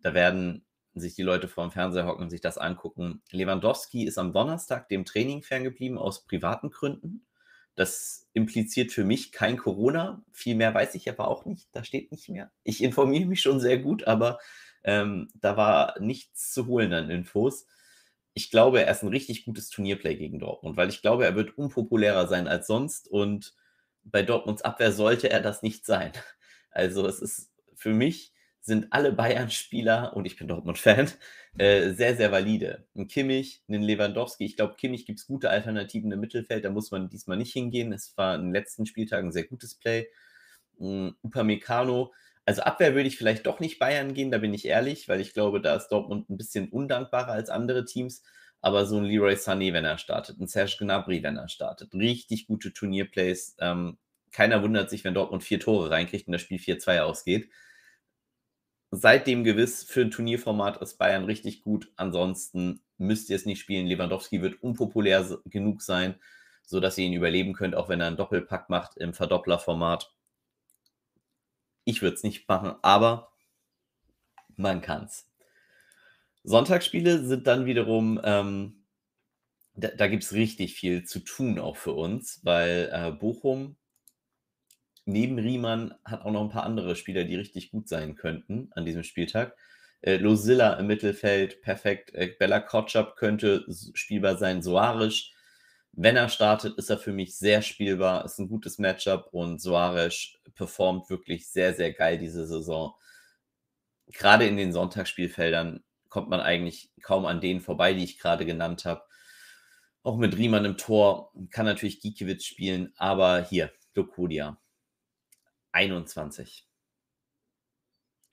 Da 0.00 0.14
werden 0.14 0.64
sich 0.94 1.14
die 1.14 1.22
Leute 1.22 1.48
vor 1.48 1.64
dem 1.64 1.72
Fernseher 1.72 2.06
hocken 2.06 2.24
und 2.24 2.30
sich 2.30 2.40
das 2.40 2.56
angucken. 2.56 3.22
Lewandowski 3.32 4.04
ist 4.04 4.18
am 4.18 4.32
Donnerstag 4.32 4.88
dem 4.88 5.04
Training 5.04 5.42
ferngeblieben 5.42 5.98
aus 5.98 6.24
privaten 6.24 6.70
Gründen. 6.70 7.26
Das 7.74 8.28
impliziert 8.32 8.92
für 8.92 9.04
mich 9.04 9.32
kein 9.32 9.56
Corona. 9.56 10.24
Viel 10.32 10.54
mehr 10.54 10.74
weiß 10.74 10.94
ich 10.94 11.08
aber 11.08 11.28
auch 11.28 11.44
nicht. 11.44 11.68
Da 11.72 11.84
steht 11.84 12.12
nicht 12.12 12.28
mehr. 12.28 12.50
Ich 12.62 12.82
informiere 12.82 13.26
mich 13.26 13.40
schon 13.40 13.60
sehr 13.60 13.78
gut, 13.78 14.04
aber 14.06 14.38
ähm, 14.84 15.28
da 15.34 15.56
war 15.56 16.00
nichts 16.00 16.52
zu 16.52 16.66
holen 16.66 16.92
an 16.92 17.10
Infos 17.10 17.66
ich 18.38 18.52
glaube, 18.52 18.84
er 18.84 18.92
ist 18.92 19.02
ein 19.02 19.08
richtig 19.08 19.44
gutes 19.44 19.68
Turnierplay 19.68 20.14
gegen 20.14 20.38
Dortmund, 20.38 20.76
weil 20.76 20.88
ich 20.90 21.02
glaube, 21.02 21.24
er 21.24 21.34
wird 21.34 21.58
unpopulärer 21.58 22.28
sein 22.28 22.46
als 22.46 22.68
sonst 22.68 23.08
und 23.08 23.52
bei 24.04 24.22
Dortmunds 24.22 24.62
Abwehr 24.62 24.92
sollte 24.92 25.28
er 25.28 25.40
das 25.40 25.62
nicht 25.62 25.84
sein. 25.84 26.12
Also 26.70 27.06
es 27.08 27.18
ist 27.18 27.50
für 27.74 27.92
mich 27.92 28.32
sind 28.60 28.92
alle 28.92 29.10
Bayern-Spieler, 29.10 30.14
und 30.14 30.26
ich 30.26 30.36
bin 30.36 30.46
Dortmund-Fan, 30.46 31.10
äh, 31.58 31.90
sehr, 31.94 32.14
sehr 32.14 32.30
valide. 32.30 32.86
Ein 32.94 33.08
Kimmich, 33.08 33.64
einen 33.66 33.82
Lewandowski. 33.82 34.44
Ich 34.44 34.54
glaube, 34.54 34.76
Kimmich 34.76 35.06
gibt 35.06 35.18
es 35.18 35.26
gute 35.26 35.50
Alternativen 35.50 36.12
im 36.12 36.20
Mittelfeld. 36.20 36.64
Da 36.64 36.70
muss 36.70 36.92
man 36.92 37.08
diesmal 37.08 37.38
nicht 37.38 37.52
hingehen. 37.52 37.92
Es 37.92 38.16
war 38.16 38.36
im 38.36 38.52
letzten 38.52 38.86
Spieltag 38.86 39.24
ein 39.24 39.32
sehr 39.32 39.44
gutes 39.44 39.74
Play. 39.74 40.06
Um, 40.76 41.16
Upamecano. 41.22 42.12
Also 42.48 42.62
Abwehr 42.62 42.94
würde 42.94 43.08
ich 43.08 43.18
vielleicht 43.18 43.44
doch 43.44 43.60
nicht 43.60 43.78
Bayern 43.78 44.14
gehen, 44.14 44.30
da 44.30 44.38
bin 44.38 44.54
ich 44.54 44.64
ehrlich, 44.64 45.06
weil 45.06 45.20
ich 45.20 45.34
glaube, 45.34 45.60
da 45.60 45.76
ist 45.76 45.88
Dortmund 45.88 46.30
ein 46.30 46.38
bisschen 46.38 46.70
undankbarer 46.70 47.32
als 47.32 47.50
andere 47.50 47.84
Teams. 47.84 48.22
Aber 48.62 48.86
so 48.86 48.96
ein 48.96 49.04
Leroy 49.04 49.34
Sané, 49.34 49.74
wenn 49.74 49.84
er 49.84 49.98
startet, 49.98 50.40
ein 50.40 50.48
Serge 50.48 50.76
Gnabry, 50.78 51.22
wenn 51.22 51.36
er 51.36 51.48
startet, 51.48 51.92
richtig 51.92 52.46
gute 52.46 52.72
Turnierplays. 52.72 53.54
Ähm, 53.60 53.98
keiner 54.32 54.62
wundert 54.62 54.88
sich, 54.88 55.04
wenn 55.04 55.12
Dortmund 55.12 55.44
vier 55.44 55.60
Tore 55.60 55.90
reinkriegt 55.90 56.26
und 56.26 56.32
das 56.32 56.40
Spiel 56.40 56.58
4-2 56.58 57.00
ausgeht 57.00 57.50
seitdem 58.90 59.44
gewiss 59.44 59.84
für 59.84 60.00
ein 60.00 60.10
Turnierformat 60.10 60.78
ist 60.78 60.96
Bayern 60.96 61.24
richtig 61.24 61.62
gut. 61.62 61.92
Ansonsten 61.96 62.82
müsst 62.96 63.30
ihr 63.30 63.36
es 63.36 63.46
nicht 63.46 63.60
spielen. 63.60 63.86
Lewandowski 63.86 64.40
wird 64.40 64.62
unpopulär 64.62 65.40
genug 65.44 65.82
sein, 65.82 66.14
sodass 66.64 66.96
ihr 66.98 67.04
ihn 67.04 67.12
überleben 67.12 67.52
könnt, 67.52 67.74
auch 67.74 67.88
wenn 67.88 68.00
er 68.00 68.06
einen 68.06 68.16
Doppelpack 68.16 68.70
macht 68.70 68.96
im 68.96 69.12
Verdopplerformat. 69.14 70.14
Ich 71.88 72.02
würde 72.02 72.16
es 72.16 72.22
nicht 72.22 72.46
machen, 72.50 72.74
aber 72.82 73.32
man 74.56 74.82
kann 74.82 75.06
es. 75.06 75.26
Sonntagsspiele 76.44 77.24
sind 77.24 77.46
dann 77.46 77.64
wiederum, 77.64 78.20
ähm, 78.22 78.84
da, 79.74 79.88
da 79.96 80.06
gibt 80.06 80.22
es 80.22 80.34
richtig 80.34 80.74
viel 80.74 81.04
zu 81.04 81.20
tun 81.20 81.58
auch 81.58 81.78
für 81.78 81.92
uns, 81.92 82.40
weil 82.42 82.90
äh, 82.92 83.10
Bochum 83.10 83.76
neben 85.06 85.38
Riemann 85.38 85.94
hat 86.04 86.26
auch 86.26 86.30
noch 86.30 86.42
ein 86.42 86.50
paar 86.50 86.64
andere 86.64 86.94
Spieler, 86.94 87.24
die 87.24 87.36
richtig 87.36 87.70
gut 87.70 87.88
sein 87.88 88.16
könnten 88.16 88.68
an 88.72 88.84
diesem 88.84 89.02
Spieltag. 89.02 89.56
Äh, 90.02 90.18
Losilla 90.18 90.74
im 90.74 90.88
Mittelfeld, 90.88 91.62
perfekt. 91.62 92.14
Äh, 92.14 92.34
Bella 92.38 92.60
Kotschap 92.60 93.16
könnte 93.16 93.64
spielbar 93.94 94.36
sein. 94.36 94.60
Soares, 94.60 95.30
wenn 95.92 96.16
er 96.16 96.28
startet, 96.28 96.78
ist 96.78 96.90
er 96.90 96.98
für 96.98 97.12
mich 97.12 97.36
sehr 97.36 97.62
spielbar. 97.62 98.24
Ist 98.24 98.38
ein 98.38 98.48
gutes 98.48 98.78
Matchup 98.78 99.28
und 99.32 99.60
Soares 99.60 100.34
performt 100.54 101.10
wirklich 101.10 101.48
sehr, 101.50 101.74
sehr 101.74 101.92
geil 101.92 102.18
diese 102.18 102.46
Saison. 102.46 102.94
Gerade 104.06 104.46
in 104.46 104.56
den 104.56 104.72
Sonntagsspielfeldern 104.72 105.82
kommt 106.08 106.28
man 106.30 106.40
eigentlich 106.40 106.90
kaum 107.02 107.26
an 107.26 107.40
denen 107.40 107.60
vorbei, 107.60 107.94
die 107.94 108.04
ich 108.04 108.18
gerade 108.18 108.46
genannt 108.46 108.84
habe. 108.84 109.02
Auch 110.02 110.16
mit 110.16 110.36
Riemann 110.36 110.64
im 110.64 110.76
Tor 110.76 111.32
kann 111.50 111.66
natürlich 111.66 112.00
Gikiewicz 112.00 112.44
spielen, 112.44 112.92
aber 112.96 113.42
hier, 113.42 113.72
Lokodia 113.94 114.58
21. 115.72 116.66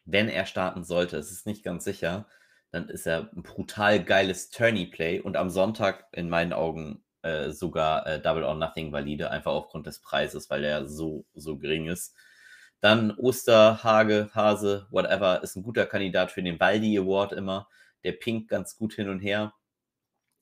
Wenn 0.06 0.30
er 0.30 0.46
starten 0.46 0.84
sollte, 0.84 1.18
es 1.18 1.32
ist 1.32 1.46
nicht 1.46 1.64
ganz 1.64 1.84
sicher, 1.84 2.28
dann 2.72 2.90
ist 2.90 3.08
er 3.08 3.32
ein 3.34 3.44
brutal 3.44 4.04
geiles 4.04 4.50
Tourney-Play 4.50 5.22
und 5.22 5.36
am 5.38 5.50
Sonntag 5.50 6.08
in 6.12 6.30
meinen 6.30 6.54
Augen 6.54 7.05
äh, 7.26 7.52
sogar 7.52 8.06
äh, 8.08 8.22
Double 8.22 8.44
or 8.44 8.56
Nothing 8.56 8.92
valide, 8.92 9.32
einfach 9.32 9.52
aufgrund 9.52 9.88
des 9.88 10.00
Preises, 10.00 10.50
weil 10.50 10.64
er 10.64 10.88
so, 10.88 11.26
so 11.34 11.58
gering 11.58 11.88
ist. 11.88 12.16
Dann 12.82 13.12
Osterhage, 13.18 14.30
Hase, 14.34 14.88
whatever, 14.92 15.42
ist 15.44 15.56
ein 15.56 15.64
guter 15.64 15.86
Kandidat 15.86 16.32
für 16.32 16.44
den 16.44 16.58
Baldi 16.58 16.98
Award 17.00 17.34
immer. 17.34 17.68
Der 18.04 18.12
pinkt 18.12 18.50
ganz 18.50 18.76
gut 18.78 18.94
hin 18.94 19.10
und 19.10 19.20
her. 19.20 19.54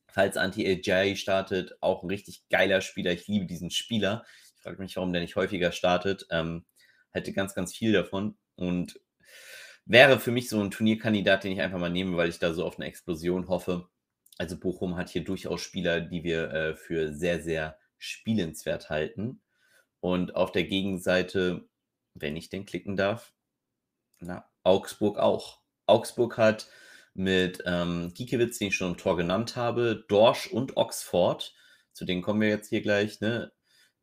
Falls 0.07 0.35
Anti-AJ 0.37 1.15
startet, 1.15 1.77
auch 1.79 2.03
ein 2.03 2.09
richtig 2.09 2.43
geiler 2.49 2.81
Spieler. 2.81 3.13
Ich 3.13 3.27
liebe 3.27 3.45
diesen 3.45 3.71
Spieler. 3.71 4.25
Ich 4.57 4.61
frage 4.61 4.81
mich, 4.81 4.95
warum 4.97 5.13
der 5.13 5.21
nicht 5.21 5.35
häufiger 5.37 5.71
startet. 5.71 6.27
Ähm, 6.29 6.65
hätte 7.11 7.31
ganz, 7.33 7.55
ganz 7.55 7.73
viel 7.73 7.93
davon 7.93 8.37
und 8.55 8.99
wäre 9.85 10.19
für 10.19 10.31
mich 10.31 10.49
so 10.49 10.61
ein 10.61 10.71
Turnierkandidat, 10.71 11.43
den 11.43 11.53
ich 11.53 11.61
einfach 11.61 11.79
mal 11.79 11.89
nehme, 11.89 12.17
weil 12.17 12.29
ich 12.29 12.39
da 12.39 12.53
so 12.53 12.65
auf 12.65 12.77
eine 12.77 12.87
Explosion 12.87 13.47
hoffe. 13.47 13.87
Also 14.43 14.59
Bochum 14.59 14.97
hat 14.97 15.07
hier 15.07 15.23
durchaus 15.23 15.61
Spieler, 15.61 16.01
die 16.01 16.25
wir 16.25 16.51
äh, 16.51 16.75
für 16.75 17.13
sehr, 17.13 17.41
sehr 17.41 17.77
spielenswert 17.97 18.89
halten. 18.89 19.41
Und 20.01 20.35
auf 20.35 20.51
der 20.51 20.65
Gegenseite, 20.65 21.69
wenn 22.13 22.35
ich 22.35 22.49
den 22.49 22.65
klicken 22.65 22.97
darf, 22.97 23.31
na, 24.19 24.45
Augsburg 24.63 25.17
auch. 25.17 25.61
Augsburg 25.85 26.37
hat 26.37 26.67
mit 27.13 27.63
ähm, 27.65 28.11
Giekewitz, 28.13 28.57
den 28.57 28.67
ich 28.67 28.75
schon 28.75 28.91
im 28.91 28.97
Tor 28.97 29.15
genannt 29.15 29.55
habe, 29.55 30.03
Dorsch 30.09 30.47
und 30.47 30.75
Oxford, 30.75 31.55
zu 31.93 32.03
denen 32.03 32.21
kommen 32.21 32.41
wir 32.41 32.49
jetzt 32.49 32.67
hier 32.67 32.81
gleich, 32.81 33.21
ne? 33.21 33.53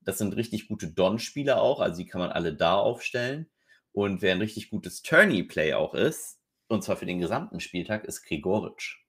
Das 0.00 0.16
sind 0.16 0.36
richtig 0.36 0.68
gute 0.68 0.90
Don-Spieler 0.90 1.60
auch, 1.60 1.80
also 1.80 1.98
die 1.98 2.06
kann 2.06 2.22
man 2.22 2.32
alle 2.32 2.54
da 2.54 2.76
aufstellen. 2.76 3.50
Und 3.92 4.22
wer 4.22 4.32
ein 4.32 4.40
richtig 4.40 4.70
gutes 4.70 5.02
Tourney-Play 5.02 5.74
auch 5.74 5.92
ist, 5.92 6.40
und 6.68 6.82
zwar 6.82 6.96
für 6.96 7.04
den 7.04 7.20
gesamten 7.20 7.60
Spieltag, 7.60 8.06
ist 8.06 8.22
Gregoritsch. 8.22 9.00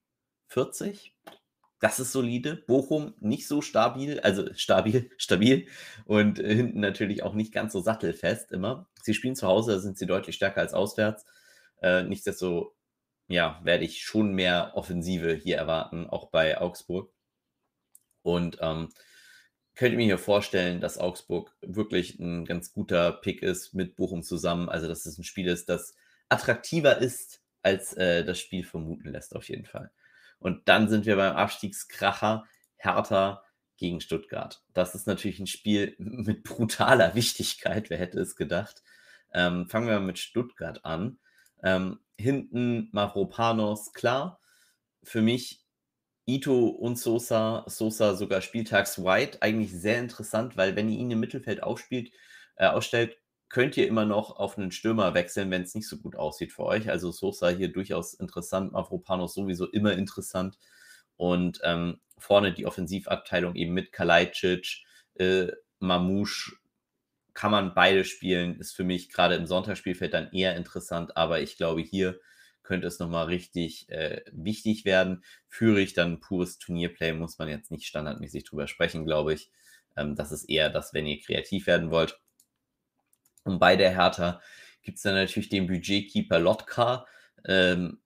40, 0.52 1.16
das 1.80 2.00
ist 2.00 2.12
solide. 2.12 2.58
Bochum 2.68 3.16
nicht 3.20 3.48
so 3.48 3.62
stabil, 3.62 4.20
also 4.20 4.54
stabil, 4.54 5.10
stabil 5.18 5.68
und 6.06 6.40
äh, 6.40 6.54
hinten 6.56 6.80
natürlich 6.80 7.24
auch 7.24 7.34
nicht 7.34 7.54
ganz 7.54 7.74
so 7.74 7.82
sattelfest 7.82 8.52
immer. 8.52 8.88
Sie 9.02 9.14
spielen 9.14 9.36
zu 9.36 9.48
Hause, 9.48 9.74
da 9.74 9.80
sind 9.80 9.98
sie 9.98 10.06
deutlich 10.06 10.36
stärker 10.36 10.62
als 10.62 10.74
auswärts. 10.74 11.26
Äh, 11.82 12.04
nichtsdestotrotz, 12.04 12.74
ja, 13.28 13.62
werde 13.64 13.86
ich 13.86 14.04
schon 14.04 14.34
mehr 14.34 14.74
Offensive 14.76 15.34
hier 15.34 15.58
erwarten, 15.58 16.08
auch 16.08 16.30
bei 16.30 16.60
Augsburg. 16.60 17.14
Und 18.24 18.58
ähm, 18.62 18.90
könnte 19.76 19.98
mir 19.98 20.04
hier 20.06 20.18
vorstellen, 20.18 20.82
dass 20.82 20.98
Augsburg 20.98 21.56
wirklich 21.62 22.20
ein 22.20 22.46
ganz 22.46 22.74
guter 22.74 23.14
Pick 23.14 23.42
ist 23.42 23.74
mit 23.74 23.96
Bochum 23.96 24.22
zusammen. 24.22 24.70
Also, 24.70 24.88
dass 24.88 25.06
es 25.06 25.18
ein 25.18 25.24
Spiel 25.24 25.48
ist, 25.48 25.70
das 25.70 25.96
attraktiver 26.30 26.98
ist, 26.98 27.42
als 27.64 27.94
äh, 27.94 28.24
das 28.26 28.40
Spiel 28.40 28.64
vermuten 28.64 29.10
lässt, 29.10 29.36
auf 29.36 29.48
jeden 29.50 29.66
Fall. 29.66 29.92
Und 30.42 30.68
dann 30.68 30.90
sind 30.90 31.06
wir 31.06 31.16
beim 31.16 31.36
Abstiegskracher 31.36 32.46
Hertha 32.76 33.44
gegen 33.78 34.02
Stuttgart. 34.02 34.62
Das 34.74 34.96
ist 34.96 35.08
natürlich 35.08 35.40
ein 35.40 35.48
Spiel 35.48 35.96
mit 36.00 36.44
brutaler 36.44 37.16
Wichtigkeit. 37.16 37.90
Wer 37.90 38.00
hätte 38.00 38.20
es 38.20 38.36
gedacht? 38.36 38.84
Ähm, 39.34 39.70
fangen 39.70 39.88
wir 39.88 40.00
mit 40.00 40.20
Stuttgart 40.20 40.84
an. 40.84 41.20
Ähm, 41.64 42.00
hinten 42.18 42.90
Mavropanos, 42.92 43.94
klar. 43.94 44.40
Für 45.04 45.22
mich 45.22 45.64
Ito 46.26 46.68
und 46.68 46.98
Sosa, 46.98 47.64
Sosa 47.68 48.16
sogar 48.16 48.42
spieltags 48.42 49.04
White, 49.04 49.42
eigentlich 49.42 49.72
sehr 49.72 50.00
interessant, 50.00 50.58
weil 50.58 50.76
wenn 50.76 50.90
ihr 50.90 51.00
ihn 51.00 51.12
im 51.12 51.20
Mittelfeld 51.20 51.62
aufspielt, 51.64 52.12
äh, 52.56 52.68
ausstellt, 52.68 53.18
könnt 53.52 53.76
ihr 53.76 53.86
immer 53.88 54.06
noch 54.06 54.38
auf 54.38 54.58
einen 54.58 54.72
Stürmer 54.72 55.14
wechseln, 55.14 55.52
wenn 55.52 55.64
es 55.64 55.76
nicht 55.76 55.88
so 55.88 55.98
gut 55.98 56.16
aussieht 56.16 56.54
für 56.54 56.64
euch. 56.64 56.90
Also 56.90 57.12
Sosa 57.12 57.50
hier 57.50 57.72
durchaus 57.72 58.14
interessant, 58.14 58.72
Mavropanos 58.72 59.34
sowieso 59.34 59.68
immer 59.68 59.92
interessant. 59.94 60.58
Und 61.18 61.60
ähm, 61.64 62.00
vorne 62.18 62.54
die 62.54 62.66
Offensivabteilung 62.66 63.56
eben 63.56 63.74
mit 63.74 63.92
Kalajdzic, 63.92 64.86
äh, 65.16 65.48
Mamouche, 65.80 66.54
kann 67.34 67.52
man 67.52 67.74
beide 67.74 68.06
spielen, 68.06 68.58
ist 68.58 68.74
für 68.74 68.86
mich 68.86 69.10
gerade 69.10 69.36
im 69.36 69.46
Sonntagsspielfeld 69.46 70.14
dann 70.14 70.32
eher 70.32 70.56
interessant, 70.56 71.18
aber 71.18 71.42
ich 71.42 71.58
glaube 71.58 71.82
hier 71.82 72.20
könnte 72.64 72.88
es 72.88 73.00
nochmal 73.00 73.26
richtig 73.26 73.90
äh, 73.90 74.22
wichtig 74.32 74.86
werden. 74.86 75.24
Führe 75.48 75.82
ich 75.82 75.94
dann 75.94 76.20
pures 76.22 76.58
Turnierplay, 76.58 77.14
muss 77.14 77.38
man 77.38 77.50
jetzt 77.50 77.72
nicht 77.72 77.86
standardmäßig 77.86 78.46
drüber 78.46 78.68
sprechen, 78.68 79.06
glaube 79.06 79.34
ich. 79.34 79.52
Ähm, 79.98 80.16
das 80.16 80.32
ist 80.32 80.46
eher 80.46 80.70
das, 80.70 80.94
wenn 80.94 81.06
ihr 81.06 81.20
kreativ 81.20 81.68
werden 81.68 81.92
wollt. 81.92 82.20
Und 83.44 83.60
bei 83.60 83.76
der 83.76 83.92
Hertha 83.92 84.42
gibt 84.82 84.98
es 84.98 85.04
dann 85.04 85.16
natürlich 85.16 85.50
den 85.50 85.68
Budgetkeeper 85.68 86.40
Lotka. 86.40 87.06
Ähm, 87.46 88.02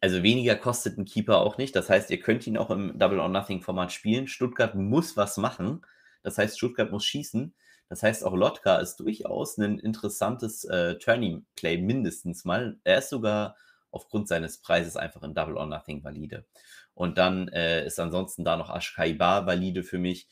also 0.00 0.22
weniger 0.22 0.56
kostet 0.56 0.98
ein 0.98 1.04
Keeper 1.04 1.38
auch 1.38 1.58
nicht. 1.58 1.76
Das 1.76 1.90
heißt, 1.90 2.10
ihr 2.10 2.20
könnt 2.20 2.46
ihn 2.46 2.56
auch 2.56 2.70
im 2.70 2.98
Double 2.98 3.20
or 3.20 3.28
Nothing 3.28 3.60
Format 3.60 3.92
spielen. 3.92 4.28
Stuttgart 4.28 4.74
muss 4.74 5.16
was 5.16 5.36
machen. 5.36 5.82
Das 6.22 6.38
heißt, 6.38 6.56
Stuttgart 6.56 6.90
muss 6.90 7.04
schießen. 7.04 7.54
Das 7.88 8.02
heißt, 8.02 8.24
auch 8.24 8.34
Lotka 8.34 8.76
ist 8.76 8.96
durchaus 9.00 9.58
ein 9.58 9.78
interessantes 9.78 10.64
äh, 10.64 10.96
Turning 10.98 11.44
Play 11.56 11.76
mindestens 11.76 12.44
mal. 12.44 12.78
Er 12.84 12.98
ist 12.98 13.10
sogar 13.10 13.56
aufgrund 13.90 14.28
seines 14.28 14.58
Preises 14.58 14.96
einfach 14.96 15.22
in 15.24 15.34
Double 15.34 15.56
or 15.56 15.66
Nothing 15.66 16.04
valide. 16.04 16.46
Und 16.94 17.18
dann 17.18 17.48
äh, 17.48 17.84
ist 17.84 17.98
ansonsten 17.98 18.44
da 18.44 18.56
noch 18.56 18.70
Ashkaibar 18.70 19.46
valide 19.46 19.82
für 19.82 19.98
mich 19.98 20.28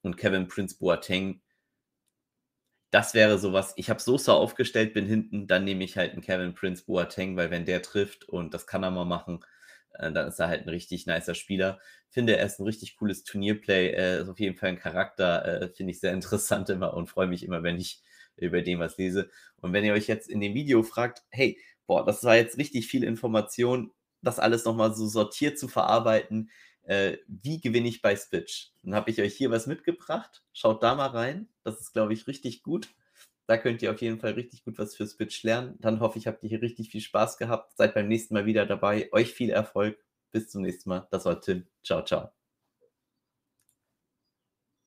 und 0.00 0.16
Kevin 0.16 0.48
Prince 0.48 0.78
Boateng. 0.78 1.41
Das 2.92 3.14
wäre 3.14 3.38
sowas, 3.38 3.72
ich 3.76 3.90
habe 3.90 4.00
Sosa 4.00 4.34
aufgestellt, 4.34 4.94
bin 4.94 5.06
hinten, 5.06 5.46
dann 5.48 5.64
nehme 5.64 5.82
ich 5.84 5.96
halt 5.96 6.12
einen 6.12 6.20
Kevin 6.22 6.54
Prince 6.54 6.84
Boateng, 6.84 7.36
weil 7.36 7.50
wenn 7.50 7.64
der 7.64 7.82
trifft 7.82 8.28
und 8.28 8.54
das 8.54 8.66
kann 8.66 8.84
er 8.84 8.90
mal 8.92 9.06
machen, 9.06 9.40
äh, 9.94 10.12
dann 10.12 10.28
ist 10.28 10.38
er 10.38 10.48
halt 10.48 10.62
ein 10.66 10.68
richtig 10.68 11.06
nicer 11.06 11.34
Spieler. 11.34 11.80
Finde, 12.10 12.36
er 12.36 12.44
ist 12.46 12.60
ein 12.60 12.64
richtig 12.64 12.96
cooles 12.96 13.24
Turnierplay, 13.24 14.20
ist 14.20 14.28
auf 14.28 14.38
jeden 14.40 14.56
Fall 14.56 14.68
ein 14.70 14.78
Charakter, 14.78 15.62
äh, 15.62 15.68
finde 15.70 15.92
ich 15.92 16.00
sehr 16.00 16.12
interessant 16.14 16.68
immer 16.70 16.94
und 16.94 17.08
freue 17.08 17.26
mich 17.28 17.44
immer, 17.44 17.62
wenn 17.62 17.78
ich 17.78 18.02
über 18.36 18.62
den 18.62 18.78
was 18.78 18.98
lese. 18.98 19.30
Und 19.60 19.72
wenn 19.72 19.84
ihr 19.84 19.94
euch 19.94 20.06
jetzt 20.06 20.28
in 20.28 20.40
dem 20.40 20.54
Video 20.54 20.82
fragt, 20.82 21.22
hey, 21.30 21.58
boah, 21.86 22.04
das 22.04 22.24
war 22.24 22.36
jetzt 22.36 22.58
richtig 22.58 22.86
viel 22.88 23.04
Information, 23.04 23.90
das 24.22 24.38
alles 24.38 24.64
nochmal 24.64 24.94
so 24.94 25.06
sortiert 25.06 25.58
zu 25.58 25.68
verarbeiten. 25.68 26.50
Äh, 26.84 27.18
wie 27.26 27.60
gewinne 27.60 27.88
ich 27.88 28.02
bei 28.02 28.16
Spitch? 28.16 28.72
Dann 28.82 28.94
habe 28.94 29.10
ich 29.10 29.20
euch 29.20 29.34
hier 29.34 29.50
was 29.50 29.66
mitgebracht. 29.66 30.42
Schaut 30.52 30.82
da 30.82 30.94
mal 30.94 31.08
rein. 31.08 31.48
Das 31.62 31.80
ist, 31.80 31.92
glaube 31.92 32.12
ich, 32.12 32.26
richtig 32.26 32.62
gut. 32.62 32.88
Da 33.46 33.56
könnt 33.56 33.82
ihr 33.82 33.92
auf 33.92 34.00
jeden 34.00 34.18
Fall 34.18 34.32
richtig 34.32 34.64
gut 34.64 34.78
was 34.78 34.94
für 34.94 35.06
Spitch 35.06 35.42
lernen. 35.42 35.76
Dann 35.80 36.00
hoffe 36.00 36.18
ich, 36.18 36.26
habt 36.26 36.42
ihr 36.42 36.48
hier 36.48 36.62
richtig 36.62 36.90
viel 36.90 37.00
Spaß 37.00 37.38
gehabt. 37.38 37.76
Seid 37.76 37.94
beim 37.94 38.08
nächsten 38.08 38.34
Mal 38.34 38.46
wieder 38.46 38.66
dabei. 38.66 39.08
Euch 39.12 39.32
viel 39.32 39.50
Erfolg. 39.50 39.98
Bis 40.30 40.48
zum 40.48 40.62
nächsten 40.62 40.88
Mal. 40.90 41.06
Das 41.10 41.24
war 41.24 41.40
Tim. 41.40 41.66
Ciao, 41.82 42.02
ciao. 42.04 42.41